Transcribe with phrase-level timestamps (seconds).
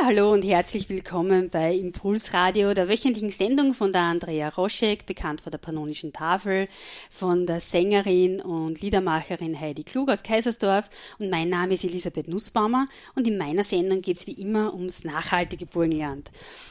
[0.00, 5.42] Ja, hallo und herzlich willkommen bei Impulsradio, der wöchentlichen Sendung von der Andrea Roschek, bekannt
[5.42, 6.68] von der Pannonischen Tafel,
[7.10, 10.88] von der Sängerin und Liedermacherin Heidi Klug aus Kaisersdorf.
[11.18, 15.04] Und mein Name ist Elisabeth Nussbaumer und in meiner Sendung geht es wie immer ums
[15.04, 16.30] nachhaltige Burgenland.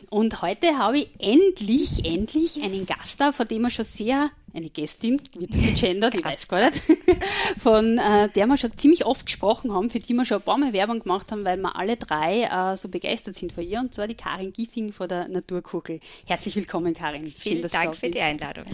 [0.09, 4.70] Und heute habe ich endlich, endlich einen Gast da, von dem wir schon sehr eine
[4.70, 6.81] Gästin, wird das gegendert, ich weiß gar nicht,
[7.58, 10.58] von äh, der wir schon ziemlich oft gesprochen haben, für die wir schon ein paar
[10.58, 13.94] Mal Werbung gemacht haben, weil wir alle drei äh, so begeistert sind von ihr, und
[13.94, 15.99] zwar die Karin Giffing von der Naturkuchel.
[16.25, 17.22] Herzlich willkommen, Karin.
[17.22, 18.66] Schön, Vielen Dank für die Einladung.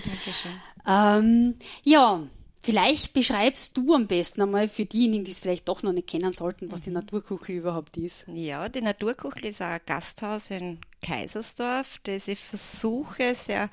[0.88, 2.22] Ähm, ja,
[2.66, 6.34] Vielleicht beschreibst du am besten einmal für diejenigen, die es vielleicht doch noch nicht kennen
[6.34, 6.96] sollten, was die mhm.
[6.96, 8.26] Naturkuchel überhaupt ist.
[8.34, 13.70] Ja, die Naturkuchel ist ein Gasthaus in Kaisersdorf, das ich versuche sehr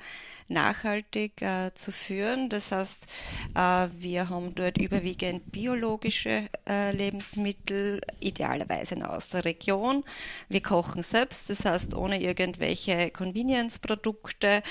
[0.49, 2.49] nachhaltig äh, zu führen.
[2.49, 3.07] Das heißt,
[3.55, 10.03] äh, wir haben dort überwiegend biologische äh, Lebensmittel, idealerweise aus der Region.
[10.49, 14.61] Wir kochen selbst, das heißt ohne irgendwelche Convenience-Produkte.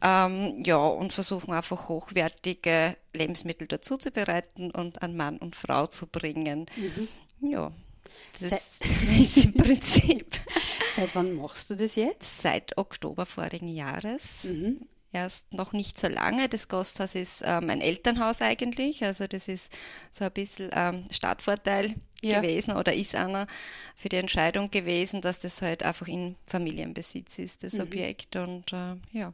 [0.00, 5.86] Ähm, ja, und versuchen einfach hochwertige Lebensmittel dazu zu bereiten und an Mann und Frau
[5.86, 6.66] zu bringen.
[6.76, 7.08] Mhm.
[7.50, 7.72] Ja.
[8.40, 8.80] Das
[9.18, 10.40] ist im Prinzip.
[10.96, 12.42] Seit wann machst du das jetzt?
[12.42, 14.44] Seit Oktober vorigen Jahres.
[14.44, 16.48] Mhm erst noch nicht so lange.
[16.48, 19.70] Das Gasthaus ist ähm, ein Elternhaus eigentlich, also das ist
[20.10, 22.40] so ein bisschen ähm, Startvorteil ja.
[22.40, 23.46] gewesen oder ist einer
[23.94, 27.80] für die Entscheidung gewesen, dass das halt einfach in Familienbesitz ist, das mhm.
[27.82, 29.32] Objekt und äh, ja.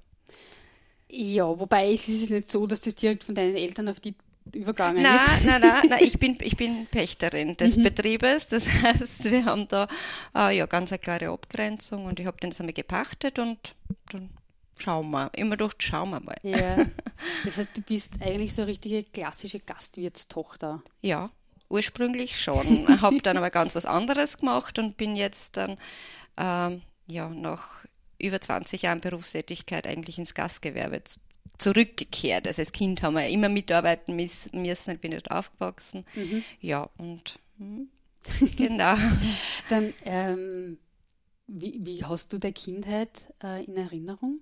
[1.10, 4.14] Ja, wobei es ist nicht so, dass das direkt von deinen Eltern auf die
[4.54, 5.44] übergangen nein, ist.
[5.44, 7.82] Nein, nein, nein, ich bin, ich bin Pächterin des mhm.
[7.84, 8.48] Betriebes.
[8.48, 9.88] Das heißt, wir haben da
[10.34, 13.74] äh, ja ganz eine klare Abgrenzung und ich habe den jetzt einmal gepachtet und
[14.10, 14.30] dann
[14.76, 15.30] schauen wir.
[15.34, 16.36] Immer durch schauen wir mal.
[16.42, 16.86] Ja.
[17.44, 20.80] Das heißt, du bist eigentlich so eine richtige klassische Gastwirtstochter.
[21.02, 21.30] Ja,
[21.68, 22.86] ursprünglich schon.
[23.02, 25.76] habe dann aber ganz was anderes gemacht und bin jetzt dann
[26.36, 27.70] ähm, ja nach
[28.18, 31.02] über 20 Jahren Berufstätigkeit eigentlich ins Gastgewerbe
[31.56, 32.46] zurückgekehrt.
[32.46, 36.04] Also als Kind haben wir immer mitarbeiten müssen, ich bin dort aufgewachsen.
[36.14, 36.44] Mhm.
[36.60, 37.88] Ja, und hm,
[38.56, 38.96] genau.
[39.68, 40.78] dann, ähm,
[41.46, 44.40] wie, wie, hast du der Kindheit äh, in Erinnerung?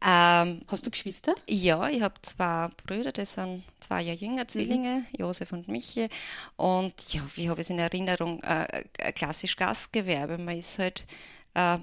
[0.00, 1.34] Ähm, Hast du Geschwister?
[1.48, 5.18] Ja, ich habe zwei Brüder, die sind zwei Jahre jünger, Zwillinge, mhm.
[5.18, 6.08] Josef und Michi.
[6.56, 8.40] Und ja, wie habe ich es in Erinnerung?
[8.42, 10.38] Äh, klassisch Gastgewerbe.
[10.38, 11.04] Man ist halt
[11.54, 11.78] äh,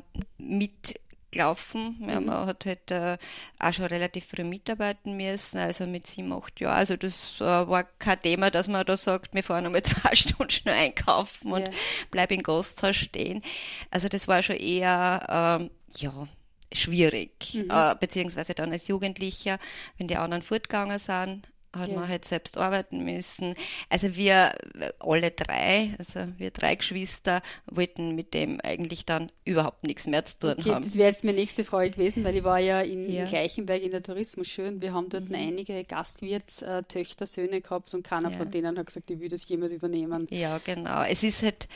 [1.35, 1.97] mitgelaufen.
[1.99, 2.09] Mhm.
[2.09, 3.17] Ja, man hat halt äh,
[3.59, 6.77] auch schon relativ früh mitarbeiten müssen, also mit sieben, acht Jahren.
[6.77, 10.49] Also das äh, war kein Thema, dass man da sagt, wir fahren einmal zwei Stunden
[10.49, 11.73] schnell einkaufen und ja.
[12.11, 13.43] bleiben im Gasthaus stehen.
[13.91, 16.27] Also das war schon eher, ähm, ja,
[16.73, 17.69] schwierig, mhm.
[17.69, 19.59] äh, beziehungsweise dann als Jugendlicher,
[19.97, 21.95] wenn die anderen fortgegangen sind, hat ja.
[21.95, 23.55] man halt selbst arbeiten müssen.
[23.89, 24.53] Also wir
[24.99, 30.39] alle drei, also wir drei Geschwister, wollten mit dem eigentlich dann überhaupt nichts mehr zu
[30.39, 30.83] tun okay, haben.
[30.83, 33.25] Das wäre jetzt meine nächste Frage gewesen, weil ich war ja in ja.
[33.25, 35.35] Gleichenberg in der Tourismusschule und wir haben dort mhm.
[35.35, 38.37] einige Gastwirtstöchter, Söhne gehabt und keiner ja.
[38.37, 40.27] von denen hat gesagt, ich will das jemals übernehmen.
[40.29, 41.03] Ja, genau.
[41.03, 41.67] Es ist halt,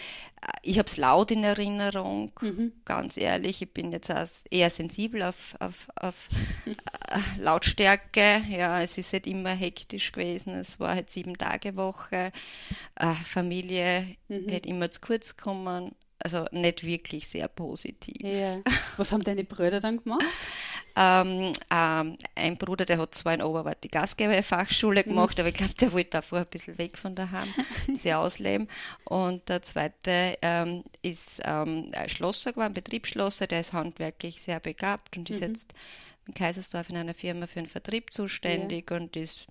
[0.64, 2.74] ich habe es laut in Erinnerung, mhm.
[2.86, 3.62] ganz ehrlich.
[3.62, 4.12] Ich bin jetzt
[4.50, 6.30] eher sensibel auf, auf, auf
[6.66, 8.42] äh, Lautstärke.
[8.50, 10.53] Ja, es ist halt immer hektisch gewesen.
[10.53, 12.31] Es war halt sieben Tage Woche.
[12.95, 14.51] Äh, Familie mhm.
[14.51, 15.91] hat immer zu kurz gekommen
[16.22, 18.22] also nicht wirklich sehr positiv.
[18.22, 18.59] Ja.
[18.97, 20.25] Was haben deine Brüder dann gemacht?
[20.95, 25.09] ähm, ähm, ein Bruder, der hat zwar in Oberwart die Gastgeberfachschule mhm.
[25.09, 25.41] gemacht, mhm.
[25.41, 27.47] aber ich glaube, der wollte davor ein bisschen weg von daheim,
[27.94, 28.67] sehr ausleben.
[29.06, 35.29] Und der zweite ähm, ist ähm, Schlosser geworden, Betriebsschlosser, der ist handwerklich sehr begabt und
[35.29, 35.47] ist mhm.
[35.47, 35.73] jetzt
[36.27, 38.97] in Kaisersdorf in einer Firma für den Vertrieb zuständig ja.
[38.97, 39.47] und ist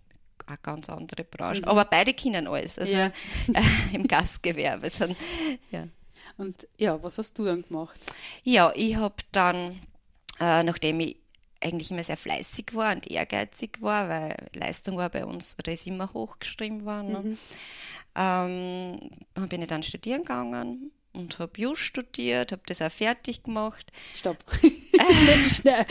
[0.49, 1.63] eine ganz andere Branche.
[1.63, 1.69] Mhm.
[1.69, 3.07] Aber beide kennen alles, also ja.
[3.55, 3.63] äh,
[3.95, 4.91] im Gastgewerbe.
[4.91, 5.17] Sind,
[5.71, 5.87] ja.
[6.37, 7.99] Und ja, was hast du dann gemacht?
[8.43, 9.81] Ja, ich habe dann,
[10.41, 11.17] äh, nachdem ich
[11.61, 16.13] eigentlich immer sehr fleißig war und ehrgeizig war, weil Leistung war bei uns, ist immer
[16.13, 17.21] hochgeschrieben worden, ne?
[17.21, 17.39] mhm.
[18.15, 23.91] ähm, bin ich dann studieren gegangen und habe Jus studiert, habe das auch fertig gemacht.
[24.15, 24.45] Stopp.
[24.63, 25.85] Nicht schnell.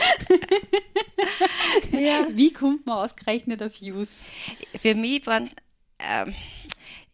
[1.92, 2.26] ja.
[2.30, 4.32] Wie kommt man ausgerechnet auf Jus?
[4.76, 5.50] Für mich waren
[5.98, 6.34] ähm,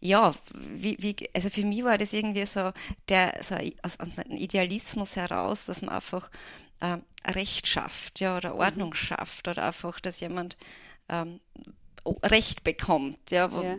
[0.04, 2.72] ja, wie, wie, also für mich war das irgendwie so,
[3.08, 6.30] der, so aus, aus einem Idealismus heraus, dass man einfach
[6.82, 8.54] ähm, Recht schafft, ja, oder.
[8.54, 8.94] Ordnung mhm.
[8.94, 10.58] schafft, oder einfach, dass jemand
[11.08, 11.40] ähm,
[12.22, 13.78] Recht bekommt, ja, wo, ja.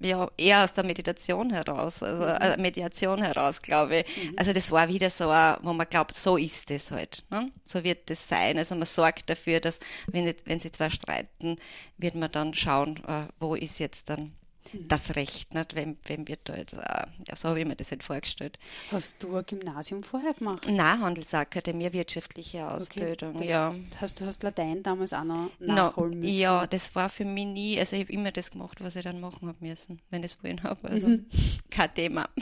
[0.00, 2.30] Ja eher aus der Meditation heraus, also mhm.
[2.30, 4.30] äh, Mediation heraus, glaube ich.
[4.30, 4.34] Mhm.
[4.36, 7.24] Also das war wieder so, wo man glaubt, so ist es halt.
[7.30, 7.50] Ne?
[7.62, 8.58] So wird es sein.
[8.58, 11.56] Also man sorgt dafür, dass wenn, wenn sie zwar streiten,
[11.98, 14.32] wird man dann schauen, äh, wo ist jetzt dann
[14.72, 14.88] Mhm.
[14.88, 15.74] das Recht, nicht?
[15.74, 18.58] Wem, wem wird da jetzt, äh, ja, so habe ich mir das halt vorgestellt.
[18.90, 20.66] Hast du ein Gymnasium vorher gemacht?
[20.68, 23.48] Nein, Handelsakademie, wirtschaftliche Ausbildung, okay.
[23.48, 23.74] ja.
[24.00, 26.38] Hast du hast Latein damals auch noch nachholen no, müssen?
[26.38, 29.20] Ja, das war für mich nie, also ich habe immer das gemacht, was ich dann
[29.20, 31.26] machen habe müssen, wenn ich es wollen habe, also mhm.
[31.70, 32.28] kein Thema.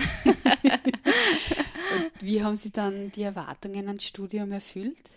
[1.92, 5.10] Und wie haben Sie dann die Erwartungen ans Studium erfüllt?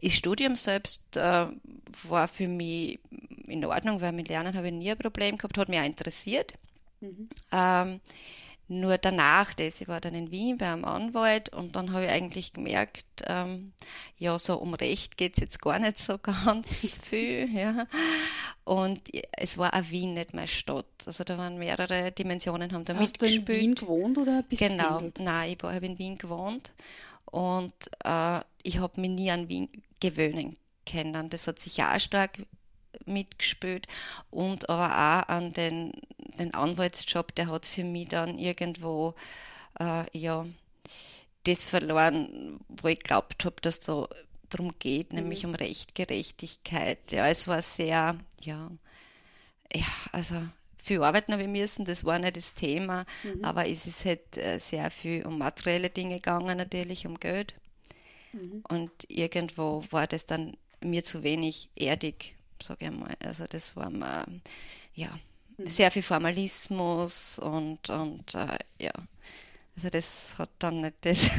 [0.00, 1.46] Das Studium selbst äh,
[2.08, 3.00] war für mich
[3.50, 6.54] in Ordnung, weil mit Lernen habe ich nie ein Problem gehabt, hat mich auch interessiert.
[7.00, 7.28] Mhm.
[7.52, 8.00] Ähm,
[8.70, 12.52] nur danach, das, ich war dann in Wien beim Anwalt und dann habe ich eigentlich
[12.52, 13.72] gemerkt, ähm,
[14.16, 17.52] ja, so um Recht geht es jetzt gar nicht so ganz viel.
[17.52, 17.88] Ja.
[18.62, 19.00] Und
[19.32, 20.86] es war auch Wien nicht meine Stadt.
[21.04, 23.40] Also da waren mehrere Dimensionen, haben da Hast mitgespielt.
[23.40, 26.72] Hast du in Wien gewohnt oder bist Genau, nein, ich habe in Wien gewohnt
[27.24, 27.74] und
[28.04, 29.68] äh, ich habe mich nie an Wien
[29.98, 30.56] gewöhnen
[30.88, 31.28] können.
[31.28, 32.38] Das hat sich ja auch stark
[33.06, 33.86] mitgespielt
[34.30, 35.92] und aber auch an den,
[36.38, 39.14] den Anwaltsjob, der hat für mich dann irgendwo
[39.78, 40.46] äh, ja
[41.44, 44.08] das verloren, wo ich glaubt habe, dass da
[44.50, 45.50] darum geht, nämlich mhm.
[45.50, 47.12] um Rechtgerechtigkeit.
[47.12, 48.70] Ja, es war sehr, ja,
[49.72, 50.34] ja, also
[50.76, 53.44] viel arbeiten habe ich müssen, das war nicht das Thema, mhm.
[53.44, 57.54] aber es ist halt äh, sehr viel um materielle Dinge gegangen, natürlich um Geld.
[58.32, 58.64] Mhm.
[58.68, 63.14] Und irgendwo war das dann mir zu wenig erdig sage ich mal.
[63.24, 64.26] Also das war mal,
[64.94, 65.10] ja,
[65.58, 65.70] mhm.
[65.70, 68.92] sehr viel Formalismus und, und äh, ja.
[69.76, 71.30] Also das hat dann nicht das.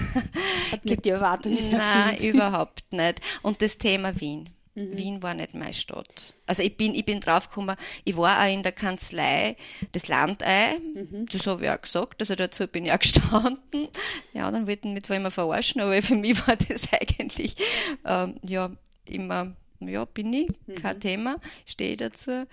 [0.72, 3.22] Hat nicht die Erwartungen Nein, überhaupt nicht.
[3.44, 4.50] Und das Thema Wien.
[4.74, 4.98] Mhm.
[4.98, 6.34] Wien war nicht meine Stadt.
[6.48, 7.76] Also ich bin, ich bin draufgekommen,
[8.06, 9.58] ich war auch in der Kanzlei
[9.94, 11.26] des Landei, mhm.
[11.30, 13.90] das habe ich auch gesagt, also dazu bin ich auch gestanden.
[14.34, 17.58] Ja, dann wollten mich zwar immer verarschen, aber für mich war das eigentlich
[18.06, 18.72] ähm, ja
[19.06, 19.56] immer
[19.88, 20.50] ja, bin ich,
[20.82, 21.02] kein mhm.
[21.02, 21.36] Thema,
[21.66, 22.48] stehe dazu.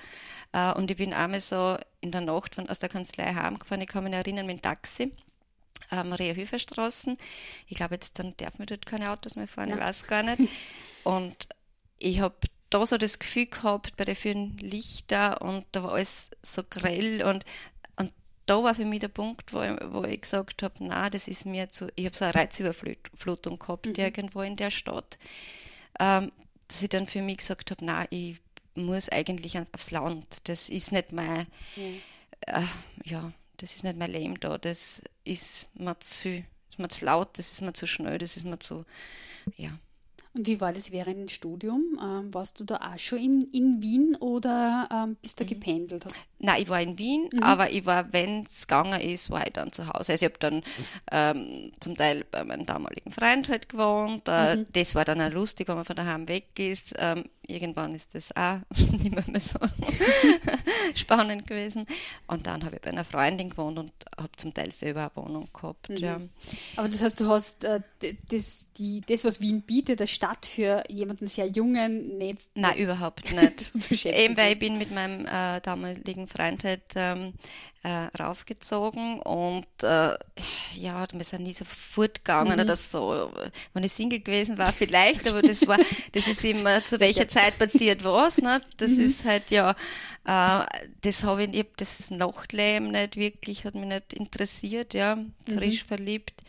[0.53, 3.89] Äh, und ich bin einmal so in der Nacht von, aus der Kanzlei heimgefahren, ich
[3.89, 5.13] kann mich erinnern mit dem Taxi.
[5.91, 7.17] Äh, Maria Höfer Straßen.
[7.67, 9.77] Ich glaube, jetzt dann darf man dort keine Autos mehr fahren, ja.
[9.77, 10.51] ich weiß gar nicht.
[11.05, 11.49] Und
[11.99, 12.37] ich habe
[12.71, 17.23] da so das Gefühl gehabt bei den vielen Lichter und da war alles so grell
[17.23, 17.45] und,
[17.97, 18.13] und
[18.47, 21.47] da war für mich der Punkt, wo ich, wo ich gesagt habe, na, das ist
[21.47, 23.95] mir zu, ich habe so eine Reizüberflutung gehabt mhm.
[23.97, 25.19] irgendwo in der Stadt.
[25.99, 26.31] Ähm,
[26.69, 28.41] dass ich dann für mich gesagt habe, na, ich
[28.75, 30.39] muss eigentlich aufs Land.
[30.45, 32.01] Das ist nicht mein, mhm.
[32.43, 32.63] äh,
[33.05, 34.59] ja, das ist nicht mein Leben da.
[34.59, 38.19] Das ist mir zu viel, das ist mir zu laut, das ist mir zu schnell,
[38.19, 38.85] das ist mir zu,
[39.57, 39.79] ja.
[40.35, 41.99] Und wie war das während dem Studium?
[42.01, 45.49] Ähm, warst du da auch schon in, in Wien oder ähm, bist du mhm.
[45.49, 46.07] gependelt?
[46.41, 47.43] Nein, ich war in Wien, mhm.
[47.43, 50.13] aber ich war, wenn es gegangen ist, war ich dann zu Hause.
[50.13, 50.63] Also ich habe dann
[51.11, 54.23] ähm, zum Teil bei meinem damaligen Freund halt gewohnt.
[54.29, 54.67] Äh, mhm.
[54.73, 56.95] Das war dann auch lustig, wenn man von daheim weg ist.
[56.99, 59.59] Ähm, irgendwann ist das auch nicht mehr, mehr so
[60.95, 61.87] spannend gewesen.
[62.29, 65.49] Und dann habe ich bei einer Freundin gewohnt und habe zum Teil selber eine Wohnung
[65.53, 65.89] gehabt.
[65.89, 65.97] Mhm.
[65.97, 66.21] Ja.
[66.77, 67.81] Aber das heißt, du hast äh,
[68.31, 72.49] das, die, das, was Wien bietet, der Stadt für jemanden sehr jungen, nicht.
[72.55, 74.07] Nein, überhaupt nicht.
[74.07, 77.35] Eben weil ich bin mit meinem äh, damaligen Freund halt ähm,
[77.83, 80.17] äh, raufgezogen und äh,
[80.75, 82.61] ja, wir sind nie so fortgegangen mhm.
[82.61, 83.33] oder so.
[83.73, 85.79] Wenn ich Single gewesen war, vielleicht, aber das war,
[86.13, 88.61] das ist immer zu welcher Zeit passiert was, ne?
[88.77, 89.07] Das mhm.
[89.07, 89.71] ist halt ja,
[90.25, 90.67] äh,
[91.01, 95.85] das habe ich, ich hab das Nachtleben nicht wirklich, hat mich nicht interessiert, ja, frisch
[95.85, 95.89] mhm.
[95.89, 96.43] verliebt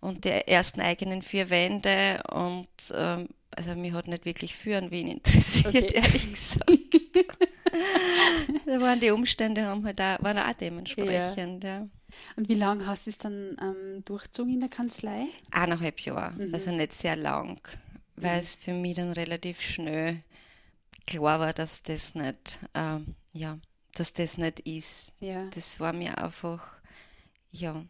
[0.00, 5.08] und die ersten eigenen vier Wände und ähm, also mich hat nicht wirklich für Wien
[5.08, 5.94] interessiert, okay.
[5.94, 7.48] ehrlich gesagt.
[8.66, 11.78] Da waren die Umstände haben halt auch, waren auch dementsprechend, ja.
[11.78, 11.88] ja.
[12.36, 15.26] Und wie lange hast du es dann ähm, durchzogen in der Kanzlei?
[15.50, 16.54] Eineinhalb Jahre, mhm.
[16.54, 17.60] also nicht sehr lang,
[18.16, 18.42] weil mhm.
[18.42, 20.22] es für mich dann relativ schnell
[21.06, 23.58] klar war, dass das nicht, ähm, ja,
[23.94, 25.12] dass das nicht ist.
[25.20, 25.46] Ja.
[25.54, 26.76] Das war mir einfach,
[27.50, 27.84] ja,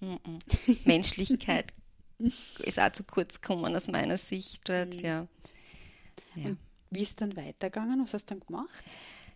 [0.00, 0.78] m -m.
[0.86, 1.72] Menschlichkeit
[2.58, 5.00] ist auch zu kurz gekommen aus meiner Sicht dort, mhm.
[5.00, 5.26] ja.
[6.34, 6.56] ja.
[6.90, 8.02] wie ist dann weitergegangen?
[8.02, 8.84] Was hast du dann gemacht?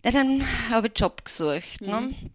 [0.05, 1.81] Ja, dann habe ich Job gesucht.
[1.81, 2.01] Ne?
[2.01, 2.09] Mhm.
[2.09, 2.31] Ne?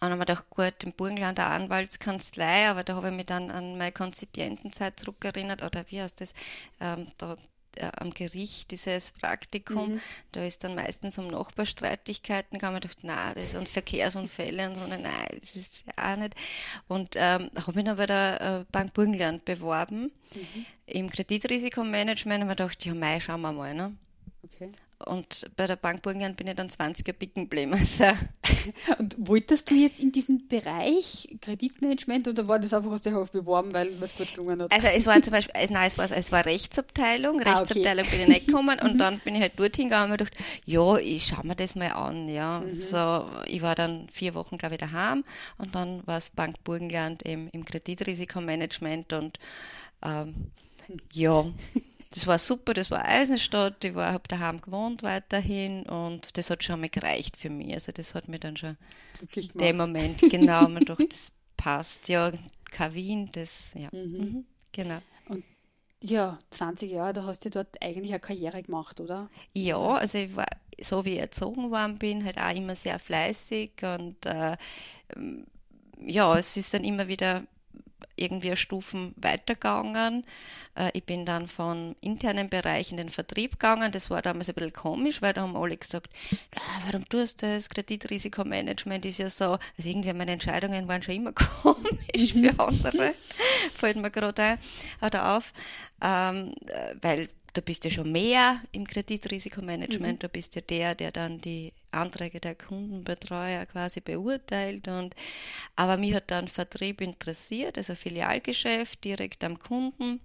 [0.00, 3.26] Und dann habe ich gedacht, gut, im Burgenland eine Anwaltskanzlei, aber da habe ich mich
[3.26, 6.32] dann an meine Konzipientenzeit zurückerinnert, oder wie heißt das,
[6.80, 7.36] ähm, da
[7.76, 10.00] äh, am Gericht dieses Praktikum, mhm.
[10.32, 12.78] da ist dann meistens um Nachbarstreitigkeiten gegangen.
[12.78, 15.02] Ich dachte, nein, das sind Verkehrsunfälle und so, nein,
[15.38, 16.34] das ist ja auch nicht.
[16.88, 20.66] Und ähm, habe mich dann bei der äh, Bank Burgenland beworben, mhm.
[20.86, 23.74] im Kreditrisikomanagement und mir gedacht, ja, mei, schauen wir mal.
[23.74, 23.94] Ne?
[24.42, 24.72] Okay.
[25.06, 27.70] Und bei der Bank Burgenland bin ich dann 20er Picken geblieben.
[27.80, 28.04] Also.
[28.98, 33.38] Und wolltest du jetzt in diesen Bereich Kreditmanagement oder war das einfach aus der Hälfte
[33.38, 34.72] beworben, weil was gut gelungen hat?
[34.72, 38.10] Also es war zum Beispiel, nein, es war, es war Rechtsabteilung, Rechtsabteilung ah, okay.
[38.10, 38.98] bin ich nicht gekommen und mhm.
[38.98, 42.28] dann bin ich halt dorthin gegangen und gedacht, ja, ich schaue mir das mal an,
[42.28, 42.60] ja.
[42.60, 42.80] Mhm.
[42.80, 45.22] So, ich war dann vier Wochen, glaube ich, daheim
[45.56, 49.38] und dann war es Bank Burgenland im, im Kreditrisikomanagement und
[50.02, 50.34] ähm,
[51.12, 51.46] ja,
[52.10, 56.80] das war super, das war Eisenstadt, ich habe daheim gewohnt weiterhin und das hat schon
[56.80, 57.72] mal gereicht für mich.
[57.72, 58.76] Also das hat mir dann schon
[59.34, 62.32] in dem Moment, genau, man dachte, das passt, ja,
[62.92, 64.16] Wien, das, ja, mhm.
[64.16, 65.00] Mhm, genau.
[65.28, 65.44] Und
[66.02, 69.28] ja, 20 Jahre, da hast du dort eigentlich eine Karriere gemacht, oder?
[69.52, 70.46] Ja, also ich war,
[70.80, 74.56] so wie ich erzogen worden bin, halt auch immer sehr fleißig und äh,
[76.00, 77.44] ja, es ist dann immer wieder
[78.20, 80.24] irgendwie Stufen weitergegangen.
[80.74, 83.92] Äh, ich bin dann von internen Bereich in den Vertrieb gegangen.
[83.92, 86.10] Das war damals ein bisschen komisch, weil da haben alle gesagt,
[86.54, 87.68] ah, warum tust du das?
[87.68, 89.58] Kreditrisikomanagement ist ja so.
[89.76, 93.14] Also irgendwie meine Entscheidungen waren schon immer komisch für andere.
[93.74, 94.58] Fällt mir gerade
[95.00, 95.52] ein, auf.
[96.02, 96.54] Ähm,
[97.02, 100.18] weil du bist ja schon mehr im Kreditrisikomanagement, mhm.
[100.18, 104.88] du bist ja der, der dann die Anträge der Kundenbetreuer quasi beurteilt.
[104.88, 105.14] Und,
[105.76, 110.20] aber mich hat dann Vertrieb interessiert, also Filialgeschäft direkt am Kunden.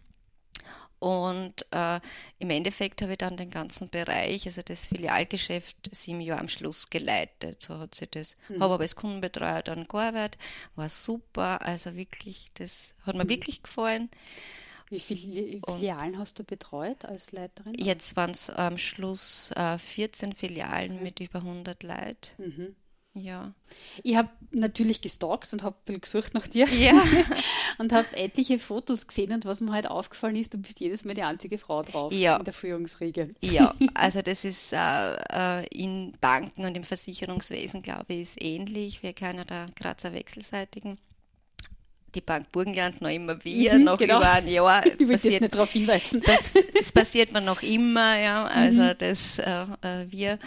[0.99, 1.99] Und äh,
[2.39, 6.89] im Endeffekt habe ich dann den ganzen Bereich, also das Filialgeschäft, sieben Jahre am Schluss
[6.89, 7.61] geleitet.
[7.61, 8.37] So hat sich das.
[8.49, 8.61] Mhm.
[8.61, 10.39] Habe aber als Kundenbetreuer dann gearbeitet,
[10.75, 11.61] war super.
[11.61, 13.29] Also wirklich, das hat mir mhm.
[13.29, 14.09] wirklich gefallen.
[14.89, 17.73] Wie viele Filialen und hast du betreut als Leiterin?
[17.75, 21.03] Jetzt waren es am Schluss äh, 14 Filialen okay.
[21.03, 22.15] mit über 100 Leuten.
[22.37, 22.75] Mhm.
[23.15, 23.53] Ja.
[24.03, 26.67] Ich habe natürlich gestalkt und habe gesucht nach dir.
[26.67, 27.01] Ja.
[27.77, 31.13] und habe etliche Fotos gesehen und was mir halt aufgefallen ist, du bist jedes Mal
[31.13, 32.35] die einzige Frau drauf ja.
[32.35, 33.33] in der Führungsriege.
[33.41, 39.01] Ja, also das ist äh, äh, in Banken und im Versicherungswesen, glaube ich, ist ähnlich.
[39.01, 40.99] Wir kennen da Grazer Wechselseitigen
[42.15, 44.17] die Bank Burgenland noch immer wieder, mhm, noch genau.
[44.17, 44.85] über ein Jahr.
[44.85, 46.21] Ich will passiert, nicht darauf hinweisen.
[46.25, 48.45] Das, das, passiert mir noch immer, ja.
[48.45, 48.95] Also mhm.
[48.97, 50.39] das äh, äh, wir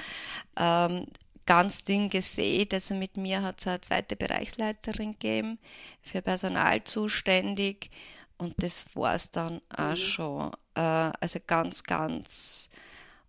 [0.56, 1.06] ähm,
[1.46, 2.68] ganz dünn gesehen.
[2.72, 5.58] Also mit mir hat es eine zweite Bereichsleiterin gegeben,
[6.02, 7.90] für Personal zuständig.
[8.36, 9.96] Und das war es dann auch mhm.
[9.96, 10.50] schon.
[10.74, 12.68] Äh, also ganz, ganz.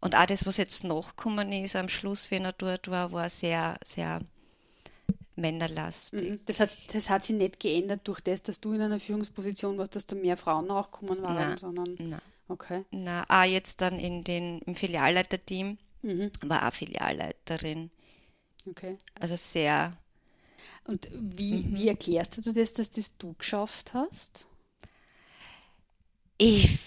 [0.01, 3.77] Und auch das, was jetzt nachgekommen ist am Schluss, wenn er dort war, war sehr,
[3.84, 4.22] sehr
[5.39, 6.29] männerlastig.
[6.29, 6.39] Mhm.
[6.46, 9.96] Das hat, das hat sich nicht geändert durch das, dass du in einer Führungsposition warst,
[9.96, 11.96] dass da mehr Frauen nachkommen waren, nein, sondern.
[11.98, 12.22] Nein.
[12.48, 12.84] Okay.
[12.91, 16.31] Na, auch jetzt dann in den, im Filialleiterteam mhm.
[16.41, 17.91] war auch Filialleiterin.
[18.67, 18.98] Okay.
[19.19, 19.96] Also sehr.
[20.86, 21.75] Und wie, mhm.
[21.75, 24.48] wie erklärst du das, dass das du geschafft hast?
[26.38, 26.79] Ich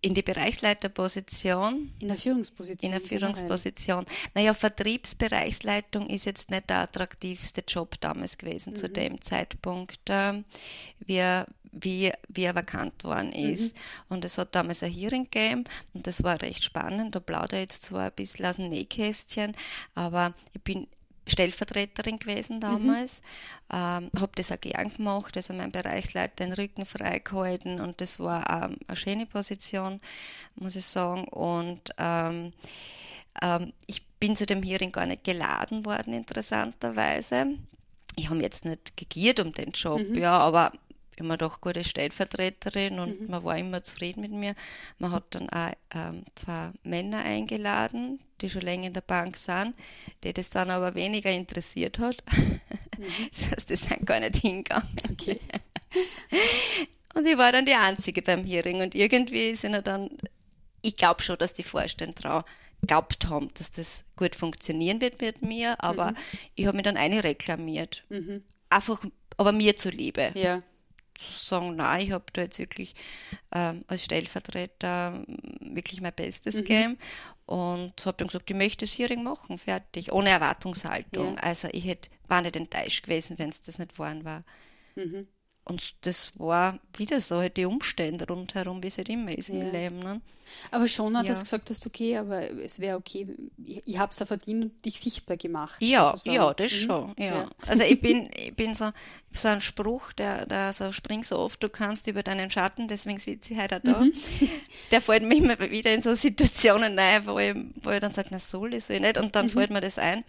[0.00, 1.92] in die Bereichsleiterposition.
[1.98, 2.92] In der Führungsposition.
[2.92, 4.06] In der Führungsposition.
[4.34, 8.76] Naja, Vertriebsbereichsleitung ist jetzt nicht der attraktivste Job damals gewesen mhm.
[8.76, 10.42] zu dem Zeitpunkt, äh,
[11.00, 13.74] wie, wie, wie er vakant worden ist.
[13.74, 13.80] Mhm.
[14.08, 15.64] Und es hat damals ein Hearing gegeben
[15.94, 17.14] und das war recht spannend.
[17.14, 19.56] Da plaudere ich jetzt zwar ein bisschen aus dem Nähkästchen,
[19.94, 20.86] aber ich bin
[21.28, 22.60] Stellvertreterin gewesen mhm.
[22.60, 23.22] damals,
[23.70, 23.76] mhm.
[23.76, 28.18] ähm, habe das auch gern gemacht, also mein Bereichsleiter den Rücken frei gehalten und das
[28.18, 30.00] war ähm, eine schöne Position,
[30.56, 31.24] muss ich sagen.
[31.28, 32.52] Und ähm,
[33.42, 37.46] ähm, ich bin zu dem Hearing gar nicht geladen worden, interessanterweise.
[38.16, 40.16] Ich habe jetzt nicht gegiert um den Job, mhm.
[40.16, 40.72] ja, aber
[41.18, 43.30] immer doch gute Stellvertreterin und mhm.
[43.30, 44.54] man war immer zufrieden mit mir.
[44.98, 49.74] Man hat dann auch ähm, zwei Männer eingeladen, die schon länger in der Bank sind,
[50.24, 52.22] die das dann aber weniger interessiert hat.
[52.96, 53.04] Mhm.
[53.30, 54.88] das heißt, die sind gar nicht hingegangen.
[55.10, 55.40] Okay.
[57.14, 60.10] und ich war dann die Einzige beim Hearing und irgendwie sind er dann,
[60.82, 62.44] ich glaube schon, dass die Vorstände drauf
[62.86, 66.16] glaubt haben, dass das gut funktionieren wird mit mir, aber mhm.
[66.54, 68.04] ich habe mich dann eine reklamiert.
[68.08, 68.44] Mhm.
[68.70, 69.02] Einfach,
[69.36, 70.30] aber mir zuliebe.
[70.34, 70.62] Ja
[71.20, 72.94] sagen, nein, ich habe da jetzt wirklich
[73.52, 75.24] ähm, als Stellvertreter
[75.60, 76.58] wirklich mein Bestes mhm.
[76.58, 76.98] gegeben
[77.46, 81.36] und habe dann gesagt, ich möchte das Hearing machen, fertig, ohne Erwartungshaltung.
[81.36, 81.42] Ja.
[81.42, 84.44] Also ich hätte, war nicht enttäuscht gewesen, wenn es das nicht geworden war.
[84.96, 85.28] Mhm.
[85.68, 89.56] Und das war wieder so, halt die Umstände rundherum, wie es halt immer ist ja.
[89.56, 89.98] im Leben.
[89.98, 90.22] Ne?
[90.70, 91.32] Aber schon hat ja.
[91.32, 93.28] das gesagt, dass du okay, aber es wäre okay.
[93.62, 95.76] Ich, ich habe es ja verdient und dich sichtbar gemacht.
[95.80, 96.36] Ja, sozusagen.
[96.36, 96.76] ja, das mhm.
[96.76, 97.14] schon.
[97.18, 97.24] Ja.
[97.24, 97.50] ja.
[97.66, 98.92] Also ich bin, ich bin so,
[99.30, 103.18] so ein Spruch, der, der so springt so oft, du kannst über deinen Schatten, deswegen
[103.18, 104.00] sitze ich heute auch da.
[104.00, 104.12] Mhm.
[104.90, 108.28] Der fällt mir immer wieder in so Situationen ein, wo ich, wo ich dann sage,
[108.30, 109.50] na soll ich, soll ich nicht, und dann mhm.
[109.50, 110.24] fällt mir das ein.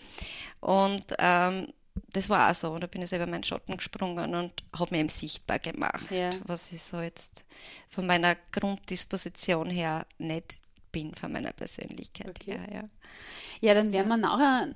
[0.59, 1.67] Und ähm,
[2.13, 2.77] das war auch so.
[2.77, 6.29] Da bin ich selber meinen Schatten gesprungen und habe mir eben sichtbar gemacht, ja.
[6.45, 7.43] was ich so jetzt
[7.87, 10.59] von meiner Grunddisposition her nicht
[10.91, 12.57] bin von meiner Persönlichkeit okay.
[12.57, 12.67] her.
[12.73, 12.89] Ja.
[13.61, 14.73] ja, dann werden wir nachher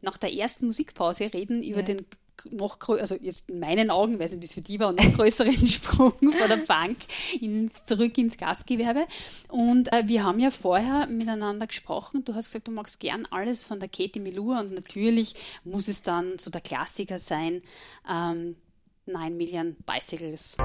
[0.00, 2.06] nach der ersten Musikpause reden über den
[2.52, 5.66] noch also jetzt in meinen Augen, weiß nicht, wie es für die war, noch größeren
[5.68, 6.96] Sprung von der Bank
[7.40, 9.06] in, zurück ins Gastgewerbe.
[9.48, 12.24] Und äh, wir haben ja vorher miteinander gesprochen.
[12.24, 15.34] Du hast gesagt, du magst gern alles von der Katie Melua und natürlich
[15.64, 17.62] muss es dann so der Klassiker sein,
[18.10, 18.56] ähm,
[19.06, 20.56] 9 Million Bicycles.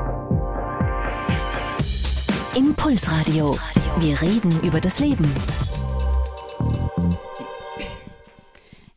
[2.55, 3.57] Impulsradio.
[3.99, 5.31] Wir reden über das Leben.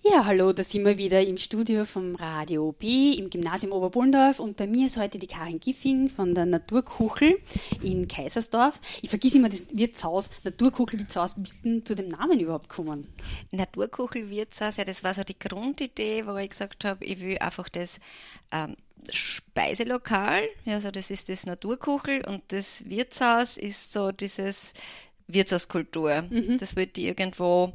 [0.06, 4.58] Ja, hallo, da sind wir wieder im Studio vom Radio B im Gymnasium Oberbullendorf und
[4.58, 7.40] bei mir ist heute die Karin Giffing von der Naturkuchel
[7.82, 8.78] in Kaisersdorf.
[9.00, 11.38] Ich vergesse immer das Wirtshaus, Naturkuchel Wirtshaus.
[11.38, 13.08] Wie bist du zu dem Namen überhaupt gekommen?
[13.50, 17.70] Naturkuchel Wirtshaus, ja, das war so die Grundidee, wo ich gesagt habe, ich will einfach
[17.70, 17.98] das
[18.52, 18.76] ähm,
[19.10, 24.74] Speiselokal, also das ist das Naturkuchel und das Wirtshaus ist so dieses
[25.28, 26.26] Wirtshauskultur.
[26.28, 26.58] Mhm.
[26.58, 27.72] Das wird die irgendwo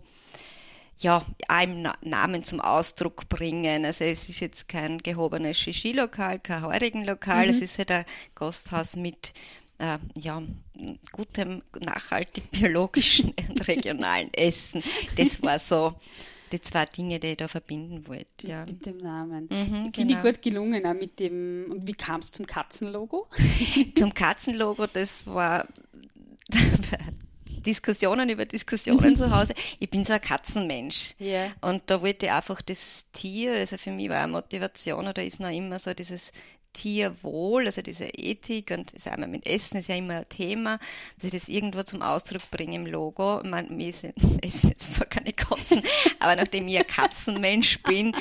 [0.99, 3.85] ja, einem Namen zum Ausdruck bringen.
[3.85, 7.51] Also es ist jetzt kein gehobenes Shishi-Lokal, kein Heurigen-Lokal, mhm.
[7.51, 9.33] es ist halt ein Gasthaus mit
[9.77, 10.43] äh, ja,
[11.11, 14.83] gutem, nachhaltig biologischen und regionalen Essen.
[15.15, 15.95] Das war so
[16.51, 18.47] die zwei Dinge, die ich da verbinden wollte.
[18.47, 18.65] Ja.
[18.65, 19.47] Mit dem Namen.
[19.49, 20.17] Mhm, Finde genau.
[20.17, 21.67] ich gut gelungen, auch mit dem.
[21.69, 23.27] Und wie kam es zum Katzenlogo?
[23.95, 25.67] zum Katzenlogo, das war
[27.69, 29.53] Diskussionen über Diskussionen zu Hause.
[29.79, 31.13] Ich bin so ein Katzenmensch.
[31.19, 31.51] Yeah.
[31.61, 35.39] Und da wollte ich einfach das Tier, also für mich war eine Motivation oder ist
[35.39, 36.31] noch immer so dieses
[36.73, 40.79] Tierwohl, also diese Ethik und das einmal mit Essen ist ja immer ein Thema,
[41.17, 43.41] dass ich das irgendwo zum Ausdruck bringe im Logo.
[43.43, 44.13] Ich meine, wir essen
[44.69, 45.81] jetzt zwar keine Katzen,
[46.19, 48.15] aber nachdem ich ein Katzenmensch bin,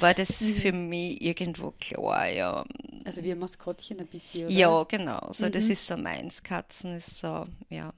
[0.00, 0.54] war das mhm.
[0.54, 2.64] für mich irgendwo klar, ja.
[3.04, 4.54] Also wie ein Maskottchen ein bisschen, oder?
[4.54, 5.28] Ja, genau.
[5.30, 5.52] So, mhm.
[5.52, 6.42] das ist so meins.
[6.42, 7.92] Katzen ist so, ja,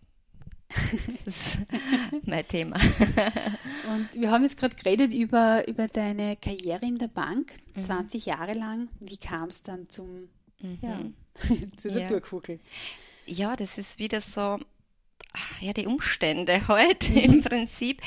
[1.25, 1.59] das ist
[2.27, 2.77] mein Thema.
[2.77, 7.85] Und wir haben jetzt gerade geredet über, über deine Karriere in der Bank, mhm.
[7.85, 8.89] 20 Jahre lang.
[9.01, 10.29] Wie kam es dann zum,
[10.61, 10.79] mhm.
[10.83, 11.01] ja,
[11.77, 12.09] zu der ja.
[12.09, 12.61] Tourkugel?
[13.27, 14.59] Ja, das ist wieder so,
[15.61, 17.17] ja, die Umstände mhm.
[17.17, 18.03] im Prinzip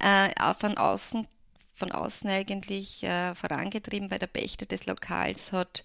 [0.00, 1.26] äh, auch von außen
[1.74, 5.82] von außen eigentlich äh, vorangetrieben, weil der Pächter des Lokals hat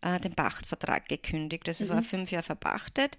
[0.00, 1.66] äh, den Pachtvertrag gekündigt.
[1.66, 1.88] Also mhm.
[1.88, 3.18] war fünf Jahre verpachtet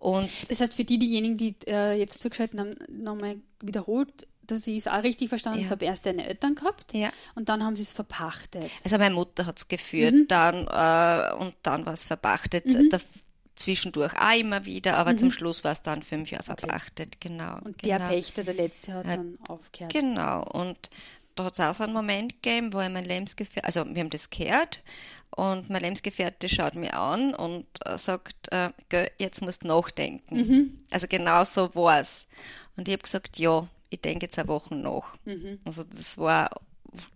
[0.00, 4.78] und das heißt, für die, diejenigen, die äh, jetzt zugeschaltet haben, nochmal wiederholt, dass ich
[4.78, 5.70] es auch richtig verstanden ja.
[5.70, 7.10] habe, erst deine Eltern gehabt ja.
[7.34, 8.70] und dann haben sie es verpachtet.
[8.82, 10.26] Also meine Mutter hat es geführt mhm.
[10.26, 12.64] dann äh, und dann war es verpachtet.
[12.66, 12.90] Mhm.
[13.56, 15.18] zwischendurch auch immer wieder, aber mhm.
[15.18, 17.28] zum Schluss war es dann fünf Jahre verpachtet, okay.
[17.28, 17.58] genau.
[17.62, 17.98] Und genau.
[17.98, 19.92] der Pächter, der letzte, hat, hat dann aufgehört.
[19.92, 20.88] Genau, und
[21.34, 24.08] da hat es auch so einen Moment gegeben, wo ich mein Lebensgefährte, also wir haben
[24.08, 24.82] das gehört
[25.36, 28.70] und mein Lebensgefährte schaut mir an und äh, sagt, äh,
[29.18, 30.36] jetzt musst du nachdenken.
[30.36, 30.80] Mhm.
[30.90, 32.26] Also genau so war es.
[32.76, 35.16] Und ich habe gesagt, ja, ich denke jetzt eine Woche nach.
[35.24, 35.60] Mhm.
[35.64, 36.50] Also das war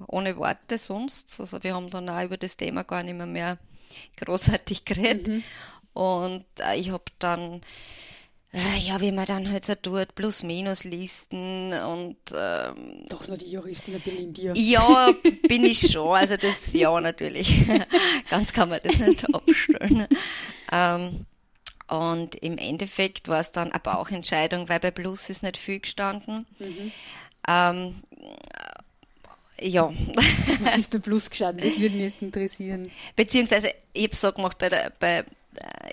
[0.06, 1.40] ohne Worte sonst.
[1.40, 3.58] Also wir haben dann auch über das Thema gar nicht mehr, mehr
[4.16, 5.28] großartig geredet.
[5.28, 5.42] Mhm.
[5.92, 7.62] Und äh, ich habe dann
[8.78, 14.18] ja, wie man dann halt so tut, Plus-Minus-Listen und ähm, Doch nur die Juristin bisschen
[14.18, 14.52] in dir.
[14.56, 15.10] Ja,
[15.48, 16.16] bin ich schon.
[16.16, 17.66] Also das ja natürlich.
[18.30, 20.06] Ganz kann man das nicht abstellen.
[20.70, 21.26] ähm,
[21.88, 26.46] und im Endeffekt war es dann eine Bauchentscheidung, weil bei Plus ist nicht viel gestanden.
[26.58, 26.92] Mhm.
[27.48, 27.94] Ähm,
[29.60, 29.92] ja.
[30.62, 31.64] Was ist bei Plus gestanden?
[31.64, 32.90] Das würde mich jetzt interessieren.
[33.16, 35.24] Beziehungsweise, ich habe so gemacht, bei, der, bei äh,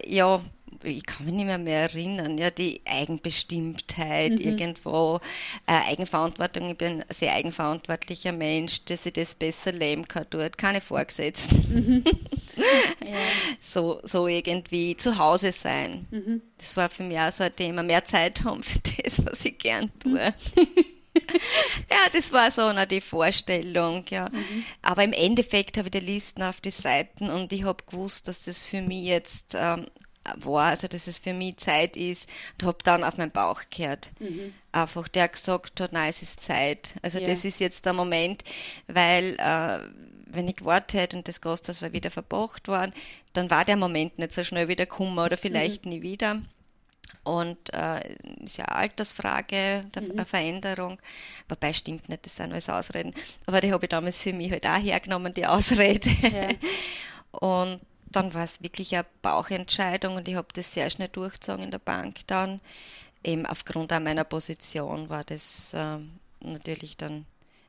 [0.07, 0.41] ja,
[0.83, 4.39] ich kann mich nicht mehr, mehr erinnern, ja, die Eigenbestimmtheit mhm.
[4.39, 5.19] irgendwo,
[5.67, 10.57] äh, Eigenverantwortung, ich bin ein sehr eigenverantwortlicher Mensch, dass ich das besser leben kann dort,
[10.57, 11.57] keine Vorgesetzten.
[11.69, 12.03] Mhm.
[13.05, 13.17] ja.
[13.59, 16.07] so, so irgendwie zu Hause sein.
[16.11, 16.41] Mhm.
[16.57, 19.57] Das war für mich auch so ein Thema, mehr Zeit haben für das, was ich
[19.57, 20.33] gern tue.
[20.55, 20.67] Mhm.
[21.89, 24.29] ja, das war so eine die Vorstellung, ja.
[24.29, 24.63] Mhm.
[24.81, 28.45] Aber im Endeffekt habe ich die Listen auf die Seiten und ich habe gewusst, dass
[28.45, 29.87] das für mich jetzt ähm,
[30.35, 32.29] war, also dass es für mich Zeit ist
[32.59, 34.11] und habe dann auf meinen Bauch gehört.
[34.19, 34.53] Mhm.
[34.71, 36.93] Einfach, der gesagt hat, nein, es ist Zeit.
[37.01, 37.25] Also ja.
[37.25, 38.43] das ist jetzt der Moment,
[38.87, 39.79] weil äh,
[40.27, 42.93] wenn ich gewartet hätte und das Gasthaus war wieder verbracht worden,
[43.33, 45.91] dann war der Moment nicht so schnell wieder gekommen oder vielleicht mhm.
[45.91, 46.41] nie wieder.
[47.23, 50.25] Und äh, ist ja eine Altersfrage der mhm.
[50.25, 50.99] Veränderung.
[51.49, 53.13] Wobei stimmt nicht, das sind alles Ausreden.
[53.45, 56.09] Aber die habe ich damals für mich halt auch hergenommen, die Ausrede.
[56.09, 56.49] Ja.
[57.31, 57.81] Und
[58.11, 61.79] dann war es wirklich eine Bauchentscheidung und ich habe das sehr schnell durchgezogen in der
[61.79, 62.61] Bank dann.
[63.23, 65.97] Eben aufgrund meiner Position war das äh,
[66.39, 67.25] natürlich dann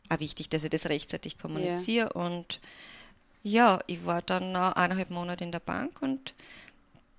[0.08, 2.10] auch wichtig, dass ich das rechtzeitig kommuniziere.
[2.14, 2.22] Ja.
[2.22, 2.60] Und
[3.42, 6.34] ja, ich war dann noch eineinhalb Monate in der Bank und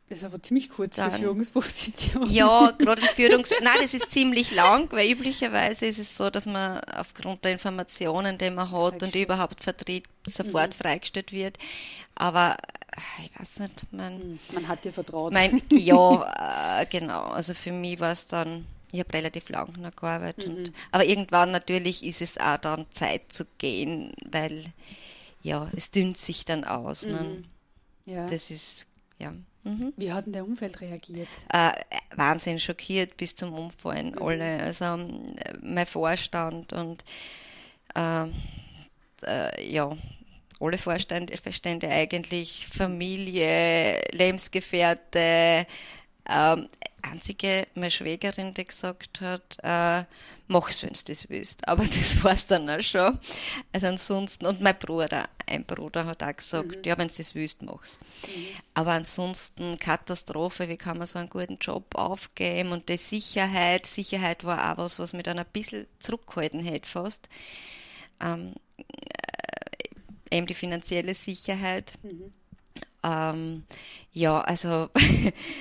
[0.09, 2.29] Das ist aber ziemlich kurz Dann- für Führungsposition.
[2.29, 3.51] Ja, gerade in Führungs...
[3.61, 8.37] Nein, das ist ziemlich lang, weil üblicherweise ist es so, dass man aufgrund der Informationen,
[8.37, 11.57] die man hat und überhaupt vertritt, sofort freigestellt wird.
[12.15, 12.57] Aber
[12.91, 15.31] äh, ich weiß nicht, man, Man hat dir vertraut.
[15.33, 17.23] mein, ja, äh, genau.
[17.27, 20.47] Also für mich war es dann, ich habe relativ lang noch gearbeitet.
[20.47, 24.65] Und, aber irgendwann natürlich ist es auch dann Zeit zu gehen, weil
[25.41, 27.03] ja, es dünnt sich dann aus.
[27.05, 27.43] Ne?
[28.05, 28.27] ja.
[28.27, 28.85] Das ist,
[29.23, 29.33] ja.
[29.63, 31.27] Mhm Wie hat denn der Umfeld reagiert?
[31.53, 31.71] äh,
[32.15, 34.61] Wahnsinn schockiert bis zum Umfallen alle.
[34.61, 37.03] Also ähm, mein Vorstand und
[37.95, 38.25] äh,
[39.25, 39.95] äh, ja,
[40.59, 45.65] alle Vorstände Vorstände eigentlich, Familie, Lebensgefährte,
[46.29, 46.69] ähm,
[47.01, 50.05] einzige meine Schwägerin, die gesagt hat, äh,
[50.47, 51.67] mach's, wenn du das willst.
[51.67, 53.17] Aber das war's dann auch schon.
[53.71, 57.61] Also ansonsten, und mein Bruder, ein Bruder hat auch gesagt, ja, wenn du das willst,
[57.61, 57.99] mach's.
[58.73, 64.43] Aber ansonsten Katastrophe, wie kann man so einen guten Job aufgeben und die Sicherheit, Sicherheit
[64.43, 67.27] war auch was, was mich dann ein bisschen zurückgehalten hätte fast.
[68.19, 71.93] Ähm, äh, eben die finanzielle Sicherheit.
[73.03, 73.63] Ähm,
[74.13, 74.89] ja, also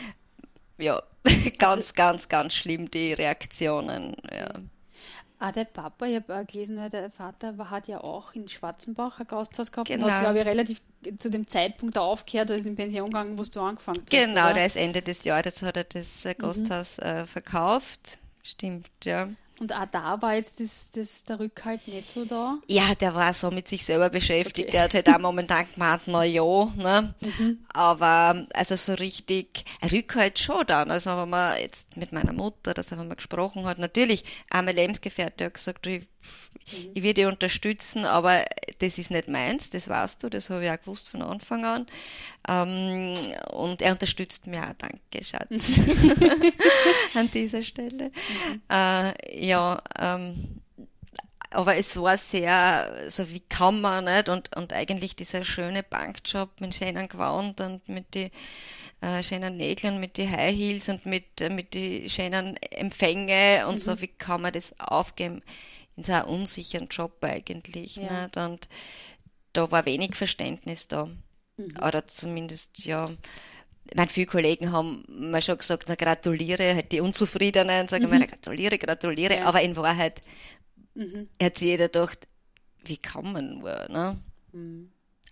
[0.78, 1.02] ja,
[1.58, 4.16] ganz, ganz, ganz schlimm die Reaktionen.
[4.30, 4.54] Ja.
[5.44, 9.18] Ah, der Papa, ich habe gelesen, weil der Vater war, hat ja auch in Schwarzenbach
[9.18, 10.08] ein Gasthaus gehabt und Genau.
[10.08, 10.80] hat, glaube ich, relativ
[11.18, 14.10] zu dem Zeitpunkt da aufgehört, oder ist in Pension gegangen, wo du angefangen hast.
[14.10, 14.54] Genau, oder?
[14.54, 18.18] der ist Ende des Jahres hat er das äh, Gasthaus äh, verkauft.
[18.44, 19.30] Stimmt, ja.
[19.62, 22.58] Und auch da war jetzt das, das, der Rückhalt nicht so da.
[22.66, 24.66] Ja, der war so mit sich selber beschäftigt.
[24.66, 24.70] Okay.
[24.72, 27.14] Der hat halt auch momentan gemeint, na ja, ne?
[27.72, 30.90] Aber also so richtig Rückhalt schon dann.
[30.90, 34.74] Also wenn man jetzt mit meiner Mutter, das haben wir gesprochen hat, natürlich, auch mein
[34.74, 36.08] Lebensgefährte hat gesagt, du, ich,
[36.94, 38.44] ich will dich unterstützen, aber
[38.78, 41.86] das ist nicht meins, das weißt du, das habe ich auch gewusst von Anfang an.
[42.48, 43.16] Ähm,
[43.52, 45.78] und er unterstützt mich auch, danke, Schatz,
[47.14, 48.10] an dieser Stelle.
[48.70, 50.60] Äh, ja, ähm,
[51.50, 54.28] aber es war sehr, so wie kann man nicht?
[54.28, 58.30] Und, und eigentlich dieser schöne Bankjob mit schönen Gewand und mit die
[59.02, 63.78] äh, schönen Nägeln, mit die High Heels und mit, äh, mit die schönen Empfänge und
[63.80, 65.42] so, wie kann man das aufgeben
[66.02, 68.22] in so einen unsicheren Job eigentlich, Ja.
[68.24, 68.36] nicht?
[68.36, 68.68] Und
[69.52, 71.08] da war wenig Verständnis da.
[71.86, 73.08] Oder zumindest, ja,
[73.88, 78.18] ich meine, viele Kollegen haben mir schon gesagt, na gratuliere, halt die Unzufriedenen sagen mir,
[78.18, 79.44] na, gratuliere, gratuliere, Ja.
[79.46, 80.20] aber in Wahrheit
[81.40, 82.26] hat sich jeder gedacht,
[82.84, 84.18] wie kann man nur, ne?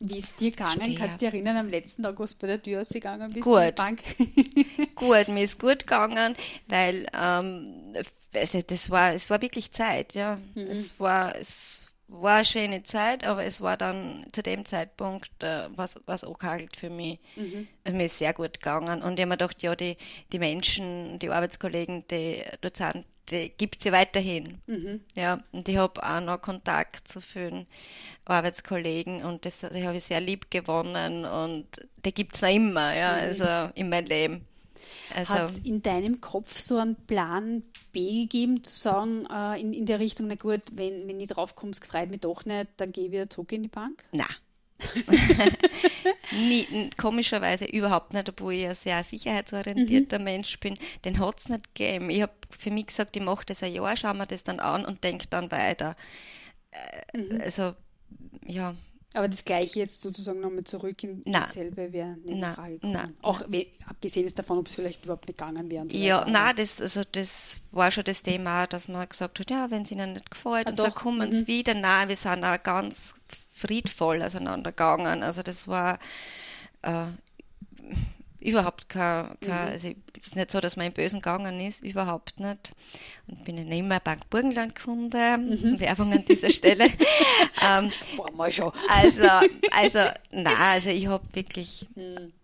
[0.03, 0.81] Wie ist dir gegangen?
[0.81, 0.95] Stehe.
[0.97, 3.45] Kannst du dich erinnern, am letzten Tag, was bei der Tür ausgegangen bist?
[3.45, 3.75] Gut.
[3.77, 4.03] Bank?
[4.95, 6.35] Gut, mir ist gut gegangen,
[6.69, 7.95] weil ähm,
[8.35, 10.39] also das war, es war wirklich Zeit, ja.
[10.55, 15.69] Es war, es war eine schöne Zeit, aber es war dann zu dem Zeitpunkt äh,
[15.77, 17.19] was, was auch kalt für mich.
[17.85, 19.03] Also Mir ist sehr gut gegangen.
[19.03, 19.97] Und ich habe mir gedacht, ja, die,
[20.33, 22.43] die Menschen, die Arbeitskollegen, die
[22.75, 24.61] sind, die gibt es ja weiterhin.
[25.15, 27.67] Ja, und ich habe auch noch Kontakt zu vielen
[28.25, 31.67] Arbeitskollegen und das, die habe ich sehr lieb gewonnen und
[32.05, 34.47] die gibt es noch immer, ja, also in meinem Leben.
[35.15, 37.63] Also, Hat es in deinem Kopf so einen Plan
[37.93, 41.73] B gegeben, zu sagen, äh, in, in der Richtung, na gut, wenn, wenn ich draufkomme,
[41.73, 44.05] gefreut mich doch nicht, dann gehe ich wieder zurück in die Bank?
[44.13, 44.27] na.
[46.31, 50.79] Nie, komischerweise überhaupt nicht, obwohl ich ein sehr sicherheitsorientierter Mensch bin.
[51.05, 52.11] Den hat es nicht gegeben.
[52.11, 54.85] Ich habe für mich gesagt, ich mache das ein Jahr, schaue mir das dann an
[54.85, 55.97] und denke dann weiter.
[57.13, 57.75] Äh, Also,
[58.47, 58.75] ja,
[59.13, 61.43] Aber das Gleiche jetzt sozusagen nochmal zurück in Nein.
[61.43, 62.93] dasselbe wäre nicht in Nein, Frage gekommen.
[62.93, 63.17] nein.
[63.23, 65.87] Auch we- abgesehen ist davon, ob es vielleicht überhaupt nicht gegangen wäre.
[65.91, 69.69] so Ja, nein, das, also das war schon das Thema, dass man gesagt hat, ja,
[69.71, 71.75] wenn es ihnen nicht gefällt Ah, und so doch, kommen sie wieder.
[71.75, 73.15] Nein, wir sind auch ganz
[73.51, 75.25] friedvoll auseinandergegangen.
[75.25, 75.99] Also das war
[76.83, 77.07] äh,
[78.41, 82.41] überhaupt kein, kein also es ist nicht so, dass man im Bösen gegangen ist, überhaupt
[82.41, 82.73] nicht.
[83.27, 85.19] Und bin ja nicht mehr Bank Burgenland-Kunde,
[85.79, 86.87] Werbung an dieser Stelle.
[87.69, 88.73] ähm, Boah, mal schon.
[88.89, 89.29] also,
[89.73, 89.99] also,
[90.31, 91.87] nein, also ich habe wirklich,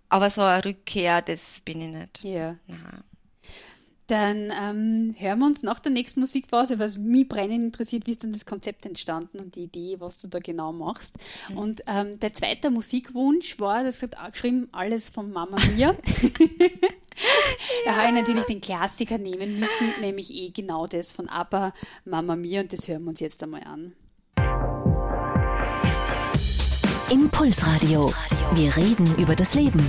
[0.09, 2.25] aber so eine Rückkehr, das bin ich nicht.
[2.25, 2.57] Ja.
[2.67, 3.03] Nein.
[4.07, 8.23] Dann ähm, hören wir uns nach der nächsten Musikpause, was mich brennend interessiert, wie ist
[8.23, 11.17] denn das Konzept entstanden und die Idee, was du da genau machst.
[11.55, 15.93] Und ähm, der zweite Musikwunsch war, das hat auch geschrieben, alles von Mama Mia.
[17.85, 21.73] da habe ich natürlich den Klassiker nehmen müssen, nämlich eh genau das von ABBA,
[22.05, 23.93] Mama Mia, und das hören wir uns jetzt einmal an.
[27.11, 28.13] Impulsradio.
[28.55, 29.89] Wir reden über das Leben.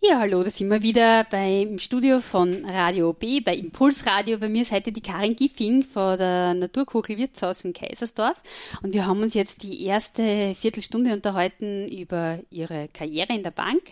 [0.00, 4.38] Ja, hallo, da sind wir wieder beim Studio von Radio B, bei Impulsradio.
[4.38, 8.40] Bei mir ist heute die Karin Giffing von der Naturkugel Wirtshaus in Kaisersdorf.
[8.80, 13.82] Und wir haben uns jetzt die erste Viertelstunde unterhalten über ihre Karriere in der Bank.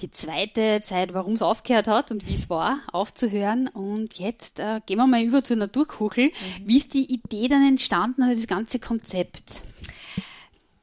[0.00, 3.68] Die zweite Zeit, warum es aufgehört hat und wie es war, aufzuhören.
[3.68, 6.28] Und jetzt äh, gehen wir mal über zur Naturkugel.
[6.28, 6.68] Mhm.
[6.68, 9.60] Wie ist die Idee dann entstanden, also das ganze Konzept?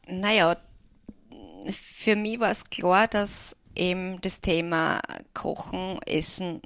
[0.08, 0.56] Naja,
[1.66, 5.02] für mich war es klar, dass eben das Thema
[5.34, 6.62] Kochen, Essen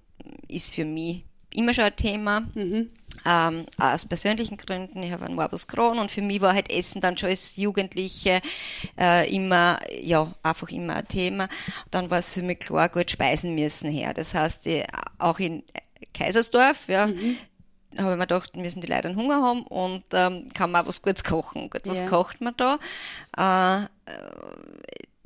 [0.47, 2.41] ist für mich immer schon ein Thema.
[2.53, 2.89] Mhm.
[3.25, 7.01] Ähm, aus persönlichen Gründen, ich habe einen Morbus Crohn und für mich war halt Essen
[7.01, 8.41] dann schon als Jugendliche
[8.99, 11.47] äh, immer, ja, einfach immer ein Thema.
[11.91, 14.13] Dann war es für mich klar, gut, Speisen müssen her.
[14.13, 14.85] Das heißt, ich,
[15.17, 15.63] auch in
[16.13, 17.37] Kaisersdorf, ja, mhm
[17.97, 20.87] habe ich mir gedacht, müssen die Leute einen Hunger haben und ähm, kann man auch
[20.87, 21.69] was Gutes kochen.
[21.69, 22.07] Gut, was ja.
[22.07, 22.79] kocht man da?
[23.37, 23.87] Äh,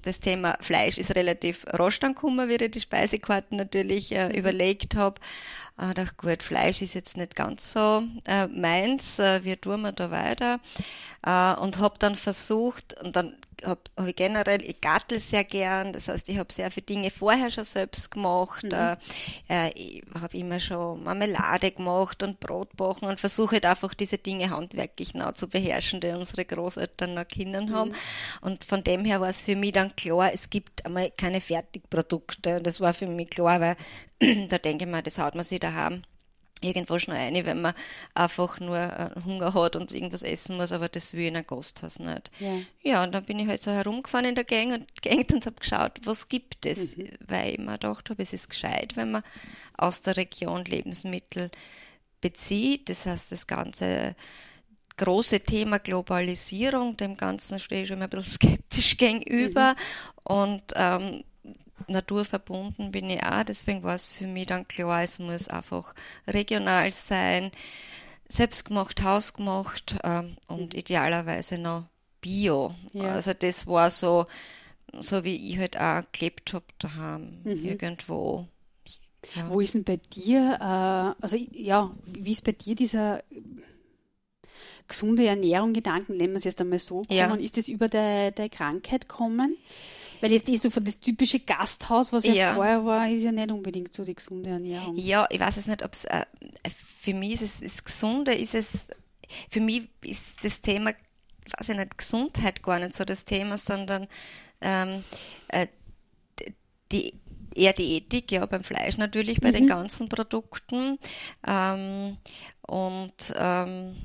[0.04, 4.36] das Thema Fleisch ist relativ rasch dann gekommen, wie ich die Speisekarten natürlich äh, mhm.
[4.36, 5.20] überlegt habe.
[5.78, 9.92] Äh, dachte, gut, Fleisch ist jetzt nicht ganz so äh, meins, äh, wie tun wir
[9.92, 10.60] da weiter?
[11.26, 15.94] Äh, und habe dann versucht, und dann habe hab ich generell, ich gartel sehr gern,
[15.94, 18.64] das heißt, ich habe sehr viele Dinge vorher schon selbst gemacht.
[18.64, 18.72] Mhm.
[18.74, 18.98] Äh,
[19.50, 24.18] äh ich habe immer schon Marmelade gemacht und Brot backen und versuche halt einfach diese
[24.18, 27.74] Dinge handwerklich nah zu beherrschen, die unsere Großeltern noch Kinder mhm.
[27.74, 27.92] haben.
[28.42, 32.58] Und von dem her war es für mich dann klar, es gibt einmal keine Fertigprodukte.
[32.58, 33.78] Und das war für mich klar, weil
[34.50, 36.04] da denke ich mir, das haut man sich daheim
[36.62, 37.74] irgendwo schnell rein, wenn man
[38.14, 42.00] einfach nur äh, Hunger hat und irgendwas essen muss, aber das will in einem Gasthaus
[42.00, 42.32] nicht.
[42.40, 42.60] Ja.
[42.82, 45.56] ja, und dann bin ich halt so herumgefahren in der Gang und, Gang und habe
[45.60, 47.10] geschaut, was gibt es, mhm.
[47.28, 49.24] weil ich mir gedacht habe, es ist gescheit, wenn man
[49.78, 51.50] aus der Region Lebensmittel
[52.22, 52.90] bezieht.
[52.90, 54.16] Das heißt, das ganze
[54.98, 59.74] große Thema Globalisierung, dem Ganzen stehe ich schon ein bisschen skeptisch gegenüber.
[59.74, 60.34] Mhm.
[60.36, 61.24] Und ähm,
[61.90, 65.94] naturverbunden bin ich auch, deswegen war es für mich dann klar, es muss einfach
[66.28, 67.52] regional sein,
[68.28, 71.86] selbstgemacht, hausgemacht ähm, und idealerweise noch
[72.22, 72.76] Bio.
[72.94, 73.14] Ja.
[73.14, 74.28] Also das war so,
[74.98, 77.66] so wie ich halt auch gelebt habe daheim, mhm.
[77.66, 78.48] irgendwo.
[79.36, 79.50] Ja.
[79.50, 83.24] Wo ist denn bei dir, äh, also ja, wie ist bei dir dieser
[84.88, 87.34] gesunde Ernährung Gedanken, nennen wir es jetzt einmal so, ja.
[87.36, 89.56] ist das über der, der Krankheit kommen?
[90.22, 93.32] Weil jetzt ist so von das typische Gasthaus, was ja, ja, vorher war, ist ja
[93.32, 94.98] nicht unbedingt so die gesunde Ernährung.
[94.98, 96.26] Ja, ich weiß es nicht, ob es, äh,
[97.02, 98.88] für mich ist es, das Gesunde, ist es,
[99.50, 100.92] für mich ist das Thema,
[101.58, 104.08] weiß ich nicht, Gesundheit gar nicht so das Thema, sondern
[104.62, 105.04] ähm,
[105.48, 105.68] äh,
[106.92, 107.14] die,
[107.56, 109.54] eher die Ethik, ja, beim Fleisch natürlich, bei mhm.
[109.54, 110.98] den ganzen Produkten.
[111.46, 112.18] Ähm,
[112.62, 113.96] und ähm,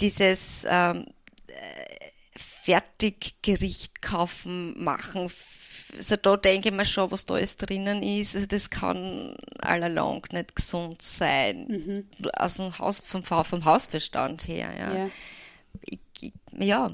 [0.00, 1.06] dieses ähm,
[2.36, 5.30] Fertiggericht kaufen, machen.
[5.96, 8.34] Also da denke ich mir schon, was da alles drinnen ist.
[8.34, 11.66] Also das kann allalong nicht gesund sein.
[11.68, 12.30] Mhm.
[12.36, 14.94] Aus dem Haus, vom, vom Hausverstand her, ja.
[14.96, 15.10] Ja.
[15.82, 16.90] Ich, ich, ja.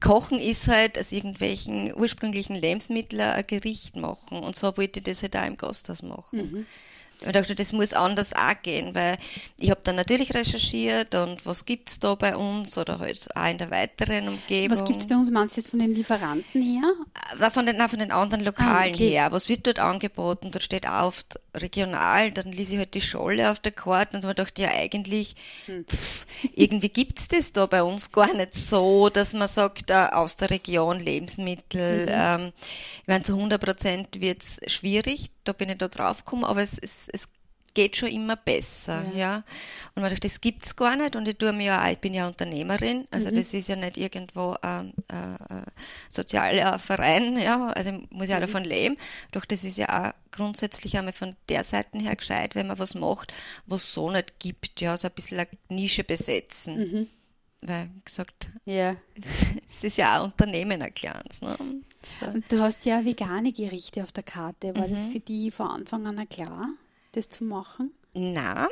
[0.00, 4.38] Kochen ist halt aus irgendwelchen ursprünglichen Lebensmitteln ein Gericht machen.
[4.38, 6.38] Und so wollte ich das halt auch im Gasthaus machen.
[6.38, 6.66] Mhm.
[7.22, 9.18] Ich dachte, das muss anders auch gehen, weil
[9.58, 13.50] ich habe dann natürlich recherchiert und was gibt es da bei uns oder halt auch
[13.50, 14.70] in der weiteren Umgebung.
[14.70, 16.94] Was gibt es bei uns, meinst du jetzt von den Lieferanten her?
[17.38, 19.10] Äh, von den, nein, von den anderen Lokalen ah, okay.
[19.10, 19.32] her.
[19.32, 20.50] Was wird dort angeboten?
[20.50, 24.32] Dort steht auf regional, dann ließ ich halt die Scholle auf der Karte und so
[24.32, 25.34] dachte, ja eigentlich,
[25.66, 25.84] hm.
[25.84, 30.36] pff, irgendwie gibt's das da bei uns gar nicht so, dass man sagt, äh, aus
[30.36, 32.06] der Region Lebensmittel.
[32.06, 32.12] Mhm.
[32.12, 32.52] Ähm,
[33.02, 36.78] ich meine, zu 100 Prozent wird's schwierig, da bin ich da drauf gekommen, aber es,
[36.78, 37.28] es, es
[37.74, 39.18] geht schon immer besser, ja.
[39.18, 39.36] ja.
[39.94, 42.26] Und man dachte, das gibt's gar nicht und ich tue mir ja, ich bin ja
[42.26, 43.36] Unternehmerin, also mhm.
[43.36, 45.64] das ist ja nicht irgendwo ein äh, äh,
[46.08, 48.42] sozialer Verein, ja, also ich muss ja mhm.
[48.42, 48.96] davon leben.
[49.32, 52.94] Doch das ist ja auch grundsätzlich einmal von der Seite her gescheit, wenn man was
[52.94, 53.34] macht,
[53.66, 56.78] was es so nicht gibt, ja, so ein bisschen eine Nische besetzen.
[56.78, 57.06] Mhm.
[57.62, 58.96] Weil, wie gesagt, ja.
[59.70, 61.42] es ist ja auch Unternehmen ein kleines.
[61.42, 61.56] Ne?
[62.32, 64.74] Und du hast ja vegane Gerichte auf der Karte.
[64.74, 65.12] War das mhm.
[65.12, 66.68] für die von Anfang an klar?
[67.12, 67.92] das zu machen?
[68.12, 68.68] Na,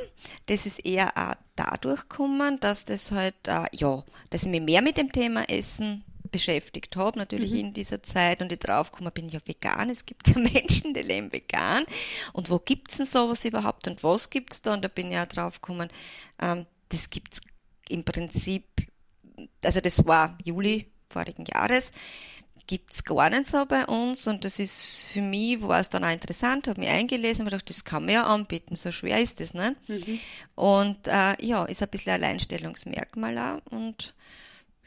[0.47, 4.83] das ist eher auch dadurch gekommen, dass das halt, äh, ja, dass ich mich mehr
[4.83, 7.59] mit dem Thema Essen beschäftigt habe, natürlich mhm.
[7.59, 11.33] in dieser Zeit und ich draufgekommen bin, ja vegan, es gibt ja Menschen, die leben
[11.33, 11.85] vegan
[12.33, 15.13] und wo gibt es denn sowas überhaupt und was gibt es da und da bin
[15.13, 15.89] ich auch draufgekommen,
[16.41, 17.41] ähm, das gibt es
[17.89, 18.65] im Prinzip,
[19.65, 21.93] also das war Juli vorigen Jahres,
[22.69, 26.13] gibt's gar nicht so bei uns und das ist für mich, war es dann auch
[26.13, 29.55] interessant, habe mich eingelesen und gedacht, das kann man ja anbieten, so schwer ist das
[29.55, 29.89] nicht.
[29.89, 30.21] Mhm.
[30.55, 34.15] Und äh, ja, ist ein bisschen ein Alleinstellungsmerkmal auch und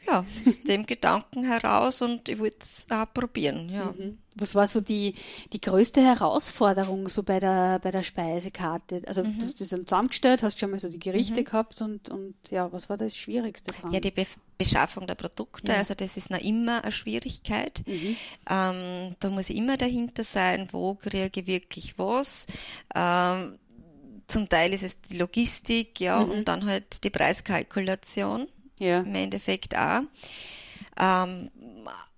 [0.06, 3.86] ja, aus dem Gedanken heraus und ich wollte es auch probieren, ja.
[3.86, 4.18] Mhm.
[4.34, 5.14] Was war so die,
[5.52, 9.02] die größte Herausforderung so bei der, bei der Speisekarte?
[9.06, 9.38] Also mhm.
[9.38, 11.44] du hast das dann zusammengestellt, hast schon mal so die Gerichte mhm.
[11.44, 13.92] gehabt und, und ja, was war das Schwierigste dran?
[13.92, 14.26] Ja, die Be
[14.58, 15.78] Beschaffung der Produkte, ja.
[15.78, 17.82] also das ist noch immer eine Schwierigkeit.
[17.84, 18.16] Mhm.
[18.48, 22.46] Ähm, da muss ich immer dahinter sein, wo kriege ich wirklich was.
[22.94, 23.58] Ähm,
[24.28, 26.30] zum Teil ist es die Logistik, ja, mhm.
[26.30, 28.46] und dann halt die Preiskalkulation.
[28.82, 29.00] Ja.
[29.00, 30.02] Im Endeffekt auch.
[30.98, 31.50] Ähm,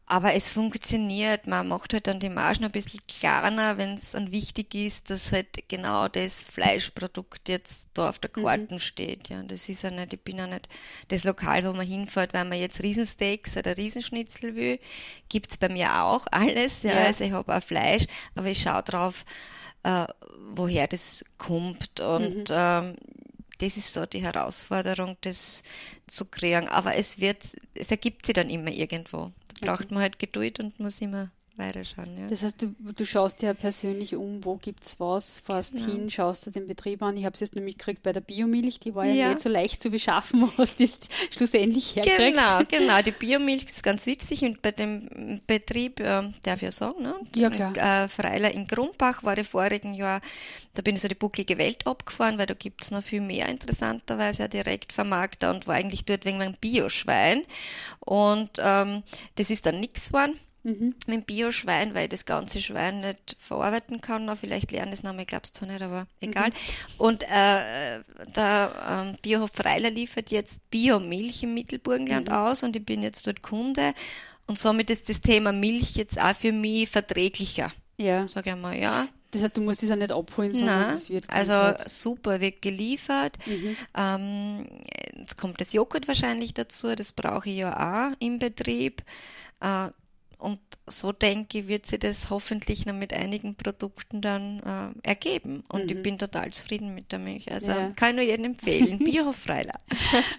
[0.06, 1.46] aber es funktioniert.
[1.46, 5.32] Man macht halt dann die Margen ein bisschen kleiner, wenn es dann wichtig ist, dass
[5.32, 8.30] halt genau das Fleischprodukt jetzt da auf der.
[8.30, 8.78] Karten mhm.
[8.78, 9.28] steht.
[9.28, 10.68] Ja, das ist ja nicht, ich bin ja nicht
[11.08, 14.78] das Lokal, wo man hinfährt, weil man jetzt Riesensteaks oder Riesenschnitzel will.
[15.28, 16.82] Gibt's bei mir auch alles.
[16.82, 17.04] Ja, ja.
[17.04, 19.24] also ich habe auch Fleisch, aber ich schaue drauf,
[19.84, 20.06] äh,
[20.54, 22.56] woher das kommt und mhm.
[22.56, 22.96] ähm,
[23.58, 25.62] das ist so die Herausforderung, das
[26.06, 26.68] zu kriegen.
[26.68, 27.42] Aber es wird,
[27.74, 29.32] es ergibt sich dann immer irgendwo.
[29.60, 32.18] Da braucht man halt Geduld und muss immer weiterschauen.
[32.18, 32.26] Ja.
[32.26, 35.86] Das heißt, du, du schaust ja persönlich um, wo gibt es was, fährst genau.
[35.86, 37.16] hin, schaust du den Betrieb an.
[37.16, 39.48] Ich habe es jetzt nämlich gekriegt bei der Biomilch, die war ja, ja, nicht so
[39.48, 40.98] leicht zu beschaffen, was das
[41.30, 42.18] schlussendlich herkriegt.
[42.18, 43.02] Genau, genau.
[43.02, 47.14] Die Biomilch ist ganz witzig und bei dem Betrieb, äh, darf ich ja sagen, ne?
[47.36, 47.76] Ja, klar.
[47.76, 50.20] Äh, Freiler in Grumbach war ich vorigen Jahr,
[50.74, 53.48] da bin ich so die bucklige Welt abgefahren, weil da gibt es noch viel mehr
[53.48, 57.42] interessanterweise direkt Vermarkter und war eigentlich dort wegen einem Bioschwein.
[58.00, 59.02] Und ähm,
[59.36, 60.94] das ist dann nichts geworden mhm.
[61.06, 64.24] mit Bio-Schwein, weil ich das ganze Schwein nicht verarbeiten kann.
[64.24, 66.48] Noch vielleicht lernen das noch, ich glaube es zwar nicht, aber egal.
[66.48, 66.54] Mhm.
[66.98, 68.00] Und äh,
[68.34, 72.34] der ähm, Biohof Freiler liefert jetzt Biomilch im Mittelburgenland mhm.
[72.34, 73.94] aus und ich bin jetzt dort Kunde.
[74.46, 77.72] Und somit ist das Thema Milch jetzt auch für mich verträglicher.
[77.96, 78.26] Ja.
[78.28, 79.08] Sag ich mal, ja.
[79.30, 82.62] Das heißt, du musst es ja nicht abholen, sondern Nein, das wird Also super, wird
[82.62, 83.36] geliefert.
[83.46, 83.76] Mhm.
[83.96, 84.68] Ähm,
[85.18, 89.02] jetzt kommt das Joghurt wahrscheinlich dazu, das brauche ich ja auch im Betrieb.
[89.60, 89.88] Äh,
[90.44, 95.64] und so denke ich, wird sich das hoffentlich noch mit einigen Produkten dann äh, ergeben.
[95.68, 95.96] Und mhm.
[95.96, 97.50] ich bin total zufrieden mit der Milch.
[97.50, 97.90] Also ja.
[97.96, 98.98] kann ich nur jedem empfehlen.
[99.04, 99.78] Biofreiler.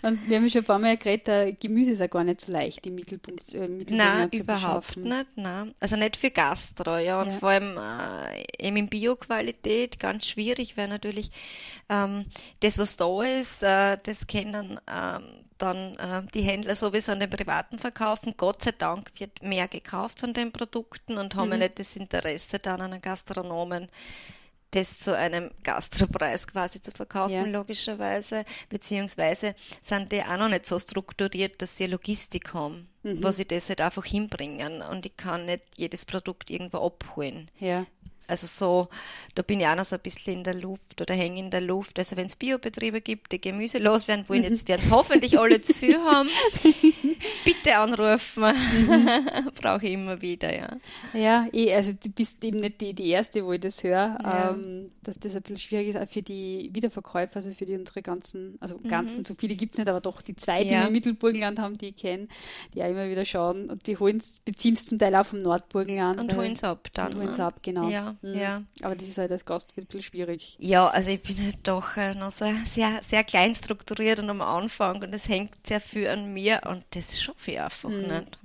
[0.04, 2.86] Und wir haben schon ein paar Mal geredet, Gemüse ist ja gar nicht so leicht,
[2.86, 5.04] im Mittelpunkt, äh, Mittelpunkt nein, zu überhaupt beschaffen.
[5.10, 5.28] nicht.
[5.38, 5.74] Nein.
[5.80, 7.22] Also nicht für Gastro, ja.
[7.22, 7.38] Und ja.
[7.40, 11.32] vor allem äh, eben in Bio-Qualität ganz schwierig, weil natürlich
[11.90, 12.26] ähm,
[12.60, 17.30] das, was da ist, äh, das kennen ähm, dann äh, die Händler sowieso an den
[17.30, 18.34] Privaten verkaufen.
[18.38, 21.60] Gott sei Dank wird mehr gekauft von den Produkten und haben mhm.
[21.60, 23.90] nicht das Interesse dann an einen Gastronomen,
[24.72, 27.44] das zu einem Gastropreis quasi zu verkaufen, ja.
[27.46, 28.44] logischerweise.
[28.70, 33.24] Beziehungsweise sind die auch noch nicht so strukturiert, dass sie Logistik haben, mhm.
[33.24, 34.82] wo sie das halt einfach hinbringen.
[34.82, 37.50] Und ich kann nicht jedes Produkt irgendwo abholen.
[37.60, 37.86] Ja
[38.28, 38.88] also so,
[39.36, 41.62] da bin ich auch noch so ein bisschen in der Luft oder hänge in der
[41.62, 42.00] Luft.
[42.00, 45.88] Also wenn es Biobetriebe gibt, die Gemüse loswerden wollen, jetzt werden es hoffentlich alle zu
[46.06, 46.30] haben.
[47.44, 48.44] Bitte anrufen.
[48.44, 49.10] Mhm.
[49.62, 50.78] Brauche ich immer wieder, ja.
[51.14, 54.52] Ja, eh, also du bist eben nicht die, die Erste, wo ich das höre, ja.
[54.52, 58.02] ähm, dass das ein bisschen schwierig ist, auch für die Wiederverkäufer, also für die unsere
[58.02, 58.88] ganzen, also mhm.
[58.88, 60.82] ganzen, so viele gibt es nicht, aber doch die zwei, die ja.
[60.82, 62.28] wir im Mittelburgenland haben, die ich kenne,
[62.74, 63.96] die auch immer wieder schauen und die
[64.46, 66.20] beziehen es zum Teil auch vom Nordburgenland.
[66.20, 67.14] Und holen es ab dann.
[67.14, 67.90] Und holen es ab, genau.
[67.90, 68.15] Ja.
[68.22, 68.34] Mhm.
[68.34, 68.64] Ja.
[68.82, 70.58] Aber das ist halt als Gast ein bisschen schwierig.
[70.60, 74.42] Ja, also ich bin halt doch äh, noch so sehr, sehr klein strukturiert und am
[74.42, 78.02] Anfang und es hängt sehr viel an mir und das schaffe ich einfach mhm.
[78.02, 78.40] nicht.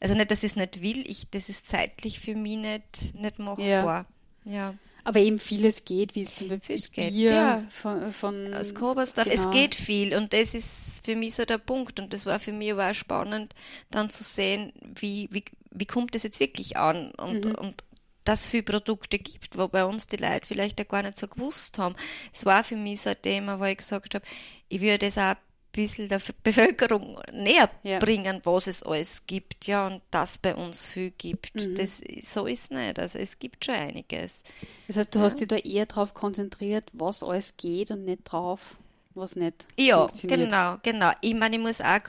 [0.00, 3.38] Also nicht, dass ich es nicht will, ich, das ist zeitlich für mich nicht, nicht
[3.38, 4.06] machbar.
[4.44, 4.52] Ja.
[4.52, 4.74] ja.
[5.06, 7.62] Aber eben vieles geht, wie es zum Beispiel geht, ja.
[7.70, 9.28] von, von Aus Kobersdorf.
[9.28, 9.40] Genau.
[9.40, 12.50] Es geht viel und das ist für mich so der Punkt und das war für
[12.50, 13.54] mich aber auch spannend,
[13.92, 17.54] dann zu sehen, wie, wie, wie kommt es jetzt wirklich an und, mhm.
[17.54, 17.84] und
[18.26, 21.28] dass es viele Produkte gibt, wo bei uns die Leute vielleicht auch gar nicht so
[21.28, 21.94] gewusst haben.
[22.32, 24.24] Es war für mich so ein Thema, wo ich gesagt habe,
[24.68, 25.36] ich würde das auch ein
[25.72, 28.00] bisschen der Bevölkerung näher ja.
[28.00, 31.54] bringen, was es alles gibt, ja, und dass bei uns viel gibt.
[31.54, 31.76] Mhm.
[31.76, 32.98] Das, so ist es nicht.
[32.98, 34.42] Also es gibt schon einiges.
[34.88, 35.24] Das heißt, du ja.
[35.24, 38.76] hast dich da eher darauf konzentriert, was alles geht und nicht drauf,
[39.14, 39.66] was nicht.
[39.78, 41.12] Ja, genau, genau.
[41.20, 42.00] Ich meine, ich muss auch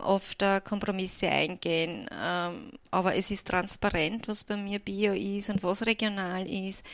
[0.00, 5.86] oft Kompromisse eingehen, ähm, aber es ist transparent, was bei mir Bio ist und was
[5.86, 6.84] regional ist.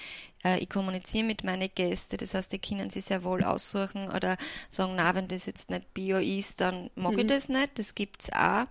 [0.45, 4.37] Äh, ich kommuniziere mit meinen Gästen, das heißt, die können sich sehr wohl aussuchen oder
[4.69, 7.21] sagen, na, wenn das jetzt nicht Bio ist, dann mag mhm.
[7.21, 8.67] ich das nicht, das gibt es auch.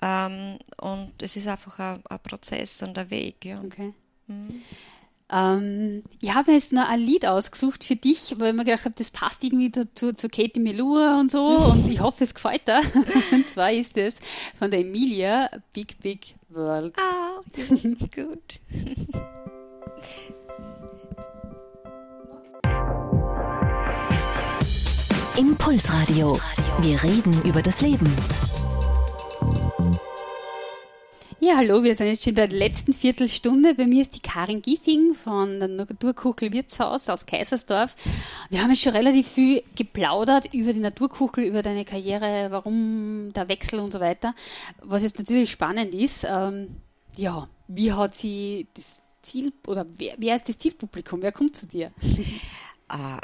[0.00, 3.44] Ähm, und es ist einfach ein, ein, Prozess und ein Weg.
[3.44, 3.60] Ja.
[3.62, 3.94] Okay.
[4.26, 4.62] Mhm.
[5.32, 8.94] Ähm, ich habe jetzt noch ein Lied ausgesucht für dich, weil ich mir gedacht habe,
[8.98, 12.82] das passt irgendwie dazu, zu Katie Melua und so und ich hoffe, es gefällt dir.
[13.32, 14.18] und zwar ist es
[14.58, 16.94] von der Emilia Big Big World.
[16.98, 17.42] Ah, oh,
[18.14, 18.60] gut.
[25.38, 26.38] Impulsradio.
[26.80, 28.14] Wir reden über das Leben.
[31.44, 33.74] Ja, hallo, wir sind jetzt schon in der letzten Viertelstunde.
[33.74, 37.96] Bei mir ist die Karin Giffing von der Naturkuchel Wirtshaus aus Kaisersdorf.
[38.48, 43.48] Wir haben jetzt schon relativ viel geplaudert über die Naturkuchel, über deine Karriere, warum der
[43.48, 44.36] Wechsel und so weiter.
[44.82, 46.76] Was jetzt natürlich spannend ist, ähm,
[47.16, 51.22] ja, wie hat sie das Ziel, oder wer, wer ist das Zielpublikum?
[51.22, 51.90] Wer kommt zu dir?
[52.88, 53.18] Uh,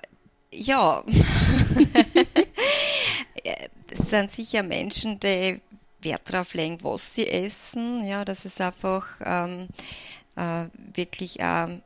[0.51, 1.05] ja,
[3.87, 5.61] das sind sicher Menschen, die
[6.09, 9.69] Wert darauf legen, was sie essen, ja, dass es einfach ähm,
[10.37, 11.83] äh, wirklich ähm,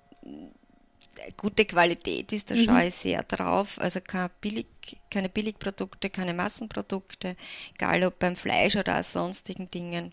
[1.36, 2.64] gute Qualität ist, da mhm.
[2.64, 3.80] schaue ich sehr drauf.
[3.80, 4.66] Also keine, billig,
[5.10, 7.36] keine Billigprodukte, keine Massenprodukte,
[7.74, 10.12] egal ob beim Fleisch oder auch sonstigen Dingen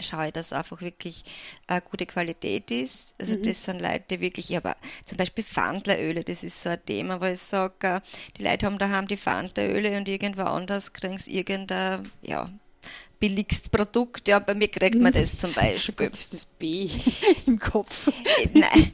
[0.00, 1.22] schaue ich, dass einfach wirklich
[1.68, 3.14] äh, gute Qualität ist.
[3.20, 3.42] Also mhm.
[3.42, 4.76] das sind Leute, die wirklich, aber
[5.06, 8.00] zum Beispiel Fandleröle, das ist so ein Thema, wo ich sage, äh,
[8.36, 12.50] die Leute haben daheim die Fandleröle und irgendwo anders kriegen sie irgendein, ja,
[13.22, 14.26] billigst Produkt.
[14.26, 16.10] Ja, bei mir kriegt man das zum Beispiel.
[16.10, 16.90] Das ist das B
[17.46, 18.08] im Kopf.
[18.08, 18.92] Äh, nein.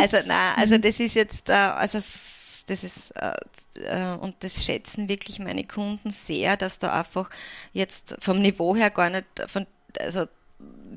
[0.00, 5.38] Also, nein, also das ist jetzt, äh, also das ist, äh, und das schätzen wirklich
[5.38, 7.28] meine Kunden sehr, dass da einfach
[7.74, 9.66] jetzt vom Niveau her gar nicht von,
[10.00, 10.26] also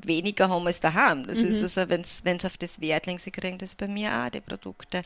[0.04, 1.26] weniger haben als daheim.
[1.26, 1.48] Das mhm.
[1.48, 4.40] ist also, wenn es auf das Wert legen, sie kriegen das bei mir auch, die
[4.40, 5.02] Produkte.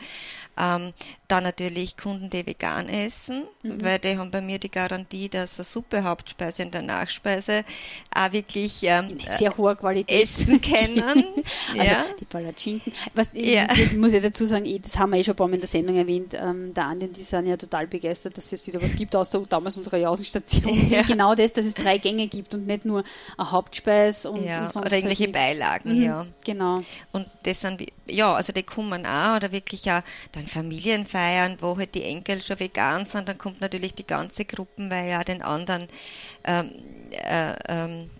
[0.59, 0.93] Ähm,
[1.28, 3.82] dann natürlich Kunden, die vegan essen, mhm.
[3.82, 7.64] weil die haben bei mir die Garantie, dass eine Suppe, Hauptspeise und der Nachspeise
[8.14, 11.03] auch wirklich ähm, sehr hohe Qualität essen können.
[11.68, 12.05] also ja.
[12.18, 12.93] die Palatschinken.
[13.14, 13.72] Was, ja.
[13.74, 15.68] ich, muss ja dazu sagen, das haben wir eh schon ein paar Mal in der
[15.68, 18.95] Sendung erwähnt, ähm, der Andien, die sind ja total begeistert, dass es jetzt wieder was
[18.95, 20.78] gibt, außer damals unserer Jausenstation.
[20.91, 21.03] Ja.
[21.03, 23.05] Genau das, dass es drei Gänge gibt und nicht nur
[23.36, 24.64] eine Hauptspeise und, ja.
[24.64, 25.39] und sonst oder irgendwelche nichts.
[25.39, 26.03] Beilagen, mhm.
[26.03, 26.26] ja.
[26.45, 26.81] Genau.
[27.12, 30.03] Und das sind, ja, also die kommen auch, oder wirklich auch
[30.33, 34.45] dann Familienfeiern feiern, wo halt die Enkel schon vegan sind, dann kommt natürlich die ganze
[34.45, 35.89] Gruppe, weil ja den anderen
[36.45, 36.72] ähm,
[37.11, 38.11] äh, ähm,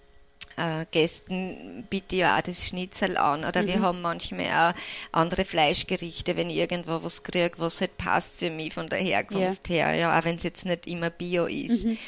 [0.61, 3.45] äh, Gästen biete ja auch das Schnitzel an.
[3.45, 3.67] Oder mhm.
[3.67, 4.75] wir haben manchmal auch
[5.13, 9.69] andere Fleischgerichte, wenn ich irgendwo was kriege, was halt passt für mich von der Herkunft
[9.69, 9.87] ja.
[9.87, 11.85] her, ja, auch wenn es jetzt nicht immer Bio ist.
[11.85, 11.99] Mhm.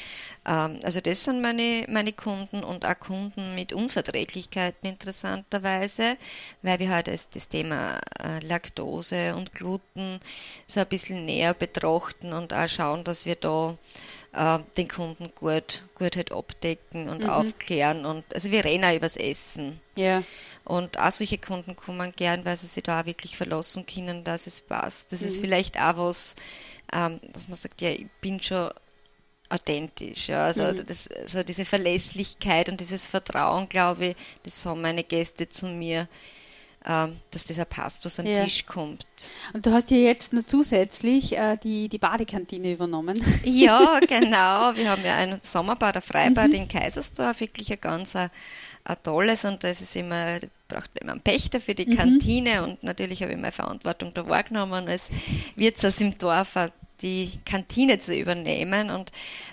[0.45, 6.17] Ähm, also das sind meine, meine Kunden und auch Kunden mit Unverträglichkeiten interessanterweise,
[6.61, 10.19] weil wir halt das, das Thema äh, Laktose und Gluten
[10.67, 13.77] so ein bisschen näher betrachten und auch schauen, dass wir da
[14.33, 17.29] äh, den Kunden gut, gut halt abdecken und mhm.
[17.29, 18.05] aufklären.
[18.05, 19.79] Und also wir reden auch übers Essen.
[19.95, 20.23] Ja.
[20.65, 24.47] Und auch solche Kunden kommen gern, weil sie sich da auch wirklich verlassen können, dass
[24.47, 25.11] es passt.
[25.11, 25.27] Das mhm.
[25.27, 26.35] ist vielleicht auch was,
[26.91, 28.71] ähm, dass man sagt, ja, ich bin schon
[29.49, 30.29] authentisch.
[30.29, 30.45] Ja.
[30.45, 30.85] Also, mhm.
[30.85, 36.07] das, also diese Verlässlichkeit und dieses Vertrauen, glaube ich, das haben meine Gäste zu mir,
[36.83, 38.43] dass das auch passt, was am ja.
[38.43, 39.05] Tisch kommt.
[39.53, 43.15] Und du hast ja jetzt noch zusätzlich äh, die, die Badekantine übernommen.
[43.43, 44.75] Ja, genau.
[44.75, 46.55] Wir haben ja ein Sommerbad, ein Freibad mhm.
[46.55, 48.29] in Kaisersdorf, wirklich ein ganz ein,
[48.83, 51.97] ein tolles und das ist immer braucht immer einen Pächter für die mhm.
[51.97, 55.03] Kantine und natürlich habe ich meine Verantwortung da wahrgenommen als
[55.55, 56.57] Wirtshaus im Dorf
[57.01, 58.89] die Kantine zu übernehmen.
[58.89, 59.11] Und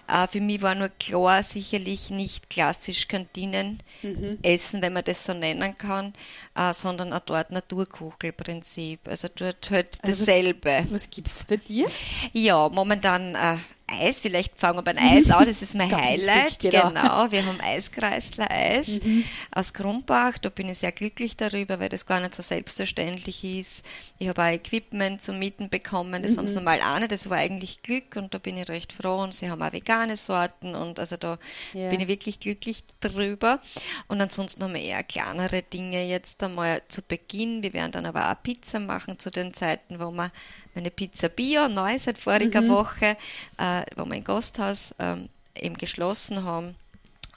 [0.09, 4.38] äh, für mich war nur klar, sicherlich nicht klassisch Kantinen mhm.
[4.43, 6.12] essen, wenn man das so nennen kann,
[6.55, 9.01] äh, sondern auch dort Naturkuchelprinzip.
[9.09, 10.84] Also dort halt also dasselbe.
[10.84, 11.86] Was, was gibt es bei dir?
[12.32, 13.57] Ja, momentan äh,
[13.91, 16.47] Eis, vielleicht fangen wir beim Eis an, das ist mein das Highlight.
[16.47, 16.88] Wichtig, genau.
[16.88, 17.30] genau.
[17.30, 19.24] wir haben Eiskreisler-Eis mhm.
[19.51, 23.84] aus Krumbach, da bin ich sehr glücklich darüber, weil das gar nicht so selbstverständlich ist.
[24.18, 26.38] Ich habe auch Equipment zum Mieten bekommen, das mhm.
[26.38, 29.22] haben sie normal auch nicht, das war eigentlich Glück und da bin ich recht froh
[29.22, 31.38] und sie haben auch vegane Sorten und also da
[31.72, 31.88] ja.
[31.88, 33.61] bin ich wirklich glücklich drüber.
[34.09, 37.62] Und ansonsten haben wir eher kleinere Dinge jetzt einmal zu Beginn.
[37.62, 40.30] Wir werden dann aber auch Pizza machen zu den Zeiten, wo wir
[40.75, 42.68] meine Pizza Bio neu seit voriger mhm.
[42.68, 43.16] Woche,
[43.59, 46.77] äh, wo wir ein Gasthaus ähm, eben geschlossen haben.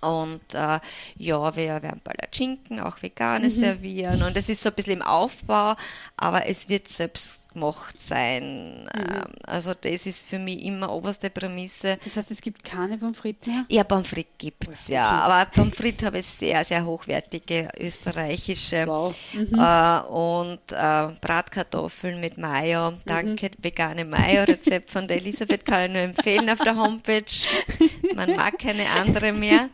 [0.01, 0.79] Und äh,
[1.17, 3.51] ja, wir werden Palatschinken, auch vegane mhm.
[3.51, 4.23] servieren.
[4.23, 5.75] Und es ist so ein bisschen im Aufbau,
[6.17, 8.83] aber es wird selbst gemacht sein.
[8.83, 9.15] Mhm.
[9.15, 11.97] Ähm, also das ist für mich immer oberste Prämisse.
[12.03, 13.65] Das heißt, es gibt keine Pommes frites mehr?
[13.69, 15.05] Ja, Pommes frites gibt es, ja.
[15.05, 18.87] Aber Pommes frites habe ich sehr, sehr hochwertige österreichische.
[18.87, 19.15] Wow.
[19.33, 19.59] Mhm.
[19.59, 22.91] Äh, und äh, Bratkartoffeln mit Mayo.
[22.91, 23.01] Mhm.
[23.05, 23.63] Danke, mhm.
[23.63, 27.23] vegane Mayo-Rezept von der Elisabeth kann ich nur empfehlen auf der Homepage.
[28.15, 29.69] Man mag keine andere mehr.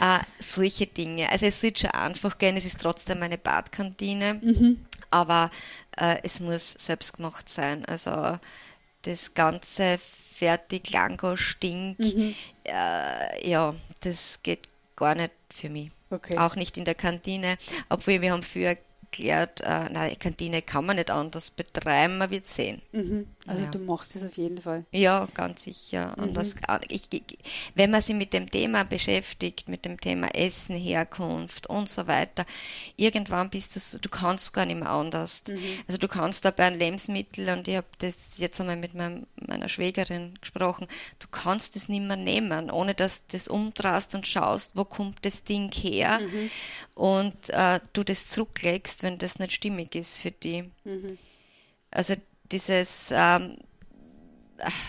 [0.00, 1.30] Äh, solche Dinge.
[1.30, 4.34] Also es sieht schon einfach gehen, es ist trotzdem eine Badkantine.
[4.42, 5.50] Mhm aber
[5.96, 7.84] äh, es muss selbst gemacht sein.
[7.86, 8.38] Also
[9.02, 12.34] das ganze fertig Lango stinkt, mhm.
[12.64, 15.90] äh, ja, das geht gar nicht für mich.
[16.10, 16.38] Okay.
[16.38, 18.76] Auch nicht in der Kantine, obwohl wir haben für
[19.16, 22.82] erklärt, äh, nein, die Kantine kann man nicht anders betreiben, man wird sehen.
[22.92, 23.26] Mhm.
[23.46, 23.70] Also ja.
[23.70, 24.84] du machst es auf jeden Fall.
[24.90, 26.14] Ja, ganz sicher.
[26.16, 26.34] Und mhm.
[26.34, 26.54] das,
[26.88, 27.38] ich, ich,
[27.74, 32.44] wenn man sich mit dem Thema beschäftigt, mit dem Thema Essen, Herkunft und so weiter,
[32.96, 35.44] irgendwann bist du, du kannst gar nicht mehr anders.
[35.48, 35.58] Mhm.
[35.86, 39.26] Also du kannst da bei einem Lebensmittel, und ich habe das jetzt einmal mit meinem,
[39.46, 40.88] meiner Schwägerin gesprochen,
[41.18, 45.24] du kannst es nicht mehr nehmen, ohne dass du das umdrehst und schaust, wo kommt
[45.24, 46.50] das Ding her mhm.
[46.94, 50.64] und äh, du das zurücklegst, wenn das nicht stimmig ist für die.
[50.84, 51.16] Mhm.
[51.90, 52.14] Also
[52.50, 53.56] dieses ähm,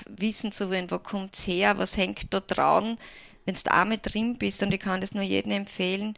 [0.07, 2.97] Wissen zu wollen, wo kommt es her, was hängt da dran,
[3.45, 6.15] wenn du da mit drin bist und ich kann das nur jedem empfehlen,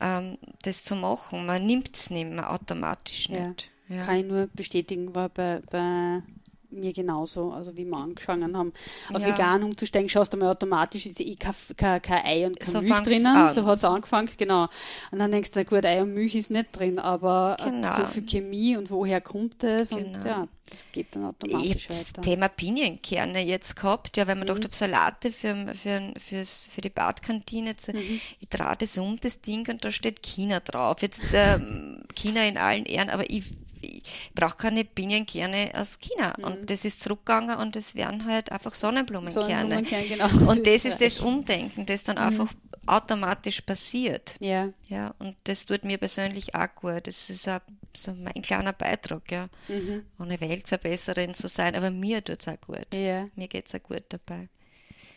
[0.00, 1.46] ähm, das zu machen.
[1.46, 3.70] Man nimmt es nicht mehr automatisch nicht.
[3.88, 4.04] Ja, ja.
[4.04, 6.22] Kann ich nur bestätigen, war bei, bei
[6.70, 8.72] mir genauso, also wie wir angefangen haben,
[9.12, 9.28] auf ja.
[9.28, 12.80] vegan umzusteigen, schaust du mal automatisch, ist eh kein, kein, kein Ei und kein so
[12.80, 13.52] Milch drinnen, an.
[13.52, 14.68] so hat es angefangen, genau.
[15.10, 17.96] Und dann denkst du, gut, Ei und Milch ist nicht drin, aber genau.
[17.96, 20.16] so viel Chemie und woher kommt es genau.
[20.16, 22.12] und ja, das geht dann automatisch ich weiter.
[22.14, 24.60] Das Thema Pinienkerne jetzt gehabt, ja, weil man mhm.
[24.60, 28.20] doch Salate für, für, fürs, für die Badkantine, zu, mhm.
[28.38, 31.02] ich drehe das um, das Ding, und da steht China drauf.
[31.02, 33.44] Jetzt ähm, China in allen Ehren, aber ich
[33.82, 36.34] ich brauche keine Pinienkerne aus China.
[36.38, 36.44] Mhm.
[36.44, 39.48] Und das ist zurückgegangen und es werden halt einfach Sonnenblumenkerne.
[39.48, 40.50] Sonnenblumenkerne genau.
[40.50, 42.22] Und das ist das Umdenken, das dann mhm.
[42.22, 42.54] einfach
[42.86, 44.34] automatisch passiert.
[44.40, 44.72] Ja.
[44.88, 47.06] Ja, und das tut mir persönlich auch gut.
[47.06, 47.60] Das ist auch
[47.96, 49.48] so mein kleiner Beitrag, ja.
[49.68, 50.04] Mhm.
[50.18, 52.94] Ohne Weltverbesserin zu sein, aber mir tut es auch gut.
[52.94, 53.28] Ja.
[53.34, 54.48] Mir geht es auch gut dabei.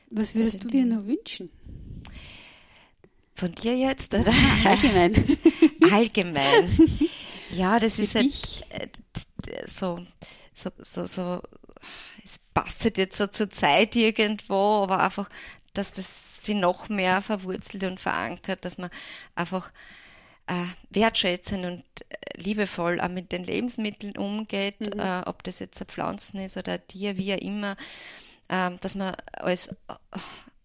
[0.09, 1.49] Was würdest also du dir noch wünschen?
[3.35, 4.33] Von dir jetzt, oder?
[4.63, 5.37] Allgemein.
[5.91, 7.09] Allgemein.
[7.53, 8.33] Ja, das ist halt,
[8.71, 9.99] äh, so,
[10.53, 11.41] so, so, so,
[12.23, 15.29] es passt halt jetzt so zur Zeit irgendwo, aber einfach,
[15.73, 18.89] dass das sie noch mehr verwurzelt und verankert, dass man
[19.35, 19.71] einfach
[20.47, 24.99] äh, wertschätzend und äh, liebevoll auch mit den Lebensmitteln umgeht, mhm.
[24.99, 27.77] äh, ob das jetzt ein Pflanzen ist oder ein Tier, wie auch immer,
[28.49, 29.73] äh, dass man als äh,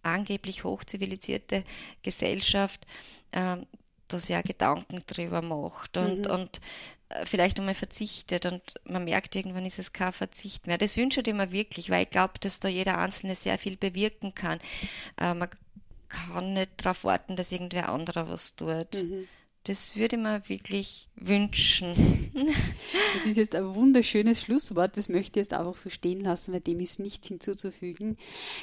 [0.03, 1.65] angeblich hochzivilisierte
[2.03, 2.87] Gesellschaft
[3.33, 3.57] äh,
[4.09, 6.31] da sehr Gedanken drüber macht und, mhm.
[6.31, 6.61] und
[7.09, 10.79] äh, vielleicht einmal verzichtet und man merkt, irgendwann ist es kein Verzicht mehr.
[10.79, 14.35] Das wünsche ich mir wirklich, weil ich glaube, dass da jeder Einzelne sehr viel bewirken
[14.35, 14.59] kann.
[15.19, 15.49] Äh, man
[16.09, 18.95] kann nicht darauf warten, dass irgendwer anderer was tut.
[18.95, 19.29] Mhm.
[19.65, 22.25] Das würde mir wirklich wünschen.
[23.15, 24.97] Das ist jetzt ein wunderschönes Schlusswort.
[24.97, 28.17] Das möchte ich jetzt einfach so stehen lassen, weil dem ist nichts hinzuzufügen.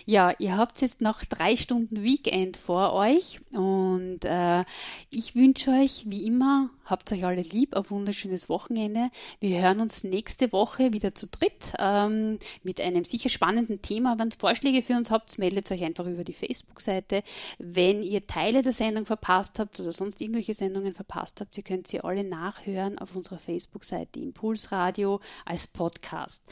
[0.06, 4.64] Ja, ihr habt jetzt noch drei Stunden Weekend vor euch und äh,
[5.12, 9.10] ich wünsche euch wie immer Habt euch alle lieb, ein wunderschönes Wochenende.
[9.40, 14.20] Wir hören uns nächste Woche wieder zu dritt ähm, mit einem sicher spannenden Thema.
[14.20, 17.24] Wenn ihr Vorschläge für uns habt, meldet euch einfach über die Facebook-Seite.
[17.58, 21.88] Wenn ihr Teile der Sendung verpasst habt oder sonst irgendwelche Sendungen verpasst habt, ihr könnt
[21.88, 26.44] sie alle nachhören auf unserer Facebook-Seite Impulsradio als Podcast.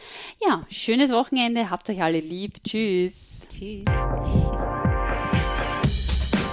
[0.44, 2.64] Ja, schönes Wochenende, habt euch alle lieb.
[2.64, 3.48] Tschüss.
[3.50, 3.86] Tschüss.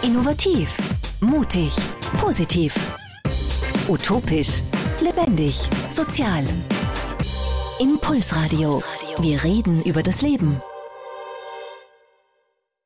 [0.03, 0.77] Innovativ,
[1.21, 1.73] mutig,
[2.19, 2.75] positiv.
[3.91, 4.63] Utopisch,
[5.01, 6.45] lebendig, sozial.
[7.81, 8.81] Impulsradio.
[9.19, 10.63] Wir reden über das Leben.